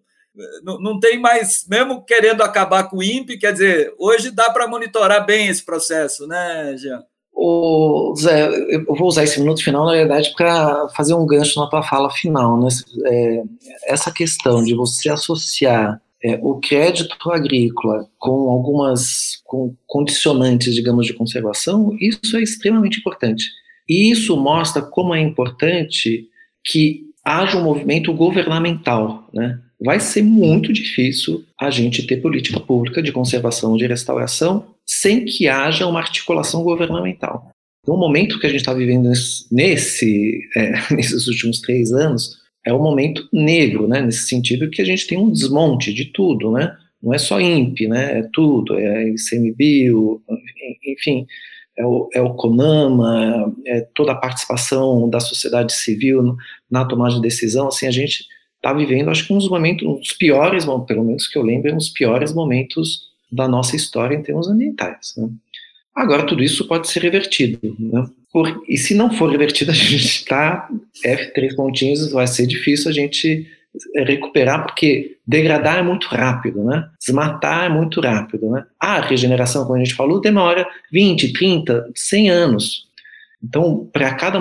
não, 0.63 0.79
não 0.79 0.99
tem 0.99 1.19
mais, 1.19 1.65
mesmo 1.69 2.03
querendo 2.05 2.41
acabar 2.41 2.85
com 2.85 2.97
o 2.97 3.03
INPE, 3.03 3.37
quer 3.37 3.51
dizer, 3.51 3.93
hoje 3.99 4.31
dá 4.31 4.49
para 4.49 4.65
monitorar 4.65 5.25
bem 5.25 5.49
esse 5.49 5.63
processo, 5.63 6.25
né, 6.25 6.73
Jean? 6.77 7.03
O 7.35 8.15
Zé, 8.15 8.47
eu 8.69 8.85
vou 8.95 9.07
usar 9.07 9.23
esse 9.25 9.39
minuto 9.39 9.61
final, 9.61 9.85
na 9.85 9.91
verdade, 9.91 10.33
para 10.37 10.87
fazer 10.95 11.13
um 11.13 11.25
gancho 11.25 11.59
na 11.59 11.67
tua 11.67 11.83
fala 11.83 12.09
final. 12.09 12.57
Né? 12.61 12.69
É, 13.05 13.43
essa 13.87 14.11
questão 14.11 14.63
de 14.63 14.73
você 14.73 15.09
associar 15.09 15.99
é, 16.23 16.39
o 16.41 16.59
crédito 16.59 17.29
agrícola 17.29 18.07
com 18.17 18.49
algumas 18.49 19.41
com 19.43 19.75
condicionantes, 19.85 20.73
digamos, 20.73 21.05
de 21.05 21.13
conservação, 21.13 21.97
isso 21.99 22.37
é 22.37 22.41
extremamente 22.41 22.99
importante. 22.99 23.43
E 23.89 24.11
isso 24.11 24.37
mostra 24.37 24.81
como 24.81 25.13
é 25.13 25.19
importante 25.19 26.29
que 26.65 27.03
haja 27.23 27.57
um 27.57 27.63
movimento 27.63 28.13
governamental. 28.13 29.29
Né? 29.33 29.59
Vai 29.83 29.99
ser 29.99 30.23
muito 30.23 30.71
difícil 30.71 31.43
a 31.59 31.69
gente 31.69 32.05
ter 32.05 32.17
política 32.17 32.59
pública 32.59 33.01
de 33.01 33.11
conservação 33.11 33.77
de 33.77 33.87
restauração 33.87 34.73
sem 34.85 35.25
que 35.25 35.47
haja 35.47 35.87
uma 35.87 35.99
articulação 35.99 36.63
governamental. 36.63 37.51
No 37.87 37.97
momento 37.97 38.39
que 38.39 38.45
a 38.45 38.49
gente 38.49 38.61
está 38.61 38.73
vivendo 38.73 39.09
nesse, 39.51 40.39
é, 40.55 40.73
nesses 40.95 41.27
últimos 41.27 41.59
três 41.59 41.91
anos, 41.91 42.41
é 42.65 42.73
um 42.73 42.81
momento 42.81 43.27
negro, 43.31 43.87
né, 43.87 44.01
nesse 44.01 44.27
sentido 44.27 44.69
que 44.69 44.81
a 44.81 44.85
gente 44.85 45.05
tem 45.05 45.17
um 45.17 45.31
desmonte 45.31 45.93
de 45.93 46.05
tudo, 46.05 46.51
né, 46.51 46.73
não 47.01 47.13
é 47.13 47.17
só 47.17 47.41
INPE, 47.41 47.89
né, 47.89 48.19
é 48.19 48.29
tudo, 48.31 48.79
é 48.79 49.09
ICMBio, 49.09 50.21
enfim, 50.87 51.25
é 51.77 51.85
o, 51.85 52.09
é 52.13 52.21
o 52.21 52.33
CONAMA, 52.35 53.53
é 53.65 53.81
toda 53.95 54.11
a 54.11 54.15
participação 54.15 55.09
da 55.09 55.19
sociedade 55.19 55.73
civil 55.73 56.35
na 56.69 56.85
tomada 56.85 57.15
de 57.15 57.21
decisão, 57.21 57.67
assim, 57.67 57.87
a 57.87 57.91
gente 57.91 58.25
está 58.55 58.73
vivendo, 58.73 59.09
acho 59.09 59.27
que 59.27 59.33
um 59.33 59.37
dos 59.37 59.49
momentos, 59.49 59.85
um 59.85 59.95
dos 59.95 60.13
piores, 60.13 60.65
pelo 60.87 61.03
menos 61.03 61.27
que 61.27 61.37
eu 61.37 61.43
lembro, 61.43 61.73
um 61.73 61.77
dos 61.77 61.89
piores 61.89 62.33
momentos 62.33 63.09
da 63.31 63.47
nossa 63.47 63.75
história 63.75 64.15
em 64.15 64.21
termos 64.21 64.47
ambientais. 64.47 65.13
Né? 65.17 65.29
Agora, 65.93 66.25
tudo 66.25 66.41
isso 66.43 66.67
pode 66.67 66.87
ser 66.87 67.01
revertido. 67.01 67.59
Né? 67.77 68.05
Por, 68.31 68.63
e 68.67 68.77
se 68.77 68.95
não 68.95 69.11
for 69.11 69.29
revertido, 69.29 69.69
a 69.71 69.73
gente 69.73 70.05
está, 70.05 70.69
F3 71.05 71.55
pontinhos, 71.55 72.11
vai 72.11 72.27
ser 72.27 72.47
difícil 72.47 72.89
a 72.89 72.93
gente 72.93 73.45
recuperar, 74.05 74.63
porque 74.63 75.17
degradar 75.25 75.79
é 75.79 75.81
muito 75.81 76.07
rápido, 76.07 76.63
né? 76.63 76.87
Desmatar 76.99 77.65
é 77.65 77.69
muito 77.69 77.99
rápido, 77.99 78.49
né? 78.49 78.65
A 78.79 79.01
regeneração, 79.01 79.63
como 79.65 79.75
a 79.75 79.83
gente 79.83 79.95
falou, 79.95 80.21
demora 80.21 80.67
20, 80.91 81.33
30, 81.33 81.91
100 81.95 82.29
anos. 82.29 82.87
Então, 83.43 83.89
para 83.91 84.13
cada, 84.13 84.39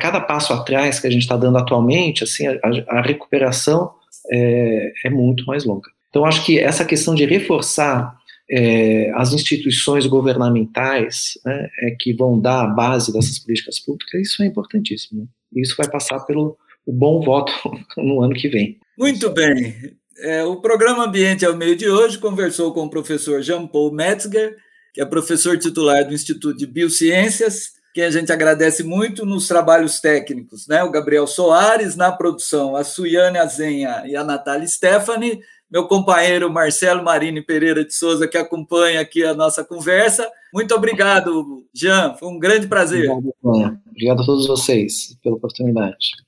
cada 0.00 0.20
passo 0.20 0.52
atrás 0.52 0.98
que 0.98 1.06
a 1.06 1.10
gente 1.10 1.22
está 1.22 1.36
dando 1.36 1.58
atualmente, 1.58 2.24
assim, 2.24 2.46
a, 2.46 2.58
a 2.88 3.02
recuperação 3.02 3.92
é, 4.30 4.92
é 5.04 5.10
muito 5.10 5.44
mais 5.44 5.64
longa. 5.64 5.90
Então, 6.08 6.24
acho 6.24 6.44
que 6.44 6.58
essa 6.58 6.84
questão 6.84 7.14
de 7.14 7.26
reforçar 7.26 8.16
é, 8.50 9.10
as 9.14 9.32
instituições 9.34 10.06
governamentais 10.06 11.38
né, 11.44 11.68
é, 11.82 11.90
que 11.98 12.14
vão 12.14 12.40
dar 12.40 12.62
a 12.62 12.66
base 12.66 13.12
dessas 13.12 13.38
políticas 13.38 13.78
públicas, 13.78 14.20
isso 14.20 14.42
é 14.42 14.46
importantíssimo. 14.46 15.20
Né? 15.20 15.26
Isso 15.56 15.74
vai 15.76 15.88
passar 15.90 16.20
pelo 16.20 16.56
bom 16.92 17.20
voto 17.20 17.52
no 17.96 18.22
ano 18.22 18.34
que 18.34 18.48
vem. 18.48 18.78
Muito 18.96 19.30
bem. 19.30 19.74
É, 20.20 20.44
o 20.44 20.60
programa 20.60 21.04
Ambiente 21.04 21.46
ao 21.46 21.56
Meio 21.56 21.76
de 21.76 21.88
hoje 21.88 22.18
conversou 22.18 22.72
com 22.72 22.84
o 22.84 22.90
professor 22.90 23.40
Jean-Paul 23.40 23.92
Metzger, 23.92 24.56
que 24.92 25.00
é 25.00 25.04
professor 25.04 25.56
titular 25.58 26.04
do 26.04 26.14
Instituto 26.14 26.56
de 26.56 26.66
Biociências, 26.66 27.78
quem 27.94 28.04
a 28.04 28.10
gente 28.10 28.32
agradece 28.32 28.84
muito 28.84 29.24
nos 29.24 29.48
trabalhos 29.48 29.98
técnicos, 29.98 30.68
né? 30.68 30.84
O 30.84 30.90
Gabriel 30.90 31.26
Soares, 31.26 31.96
na 31.96 32.12
produção, 32.12 32.76
a 32.76 32.84
Suiane 32.84 33.38
Azenha 33.38 34.04
e 34.06 34.14
a 34.14 34.22
Natália 34.22 34.66
Stephanie, 34.66 35.40
meu 35.70 35.88
companheiro 35.88 36.48
Marcelo 36.48 37.02
Marini 37.02 37.42
Pereira 37.42 37.84
de 37.84 37.92
Souza, 37.92 38.28
que 38.28 38.38
acompanha 38.38 39.00
aqui 39.00 39.24
a 39.24 39.34
nossa 39.34 39.64
conversa. 39.64 40.30
Muito 40.54 40.74
obrigado, 40.74 41.64
Jean, 41.74 42.14
foi 42.14 42.28
um 42.28 42.38
grande 42.38 42.68
prazer. 42.68 43.10
Obrigado, 43.10 43.80
obrigado 43.90 44.22
a 44.22 44.26
todos 44.26 44.46
vocês 44.46 45.18
pela 45.22 45.36
oportunidade. 45.36 46.27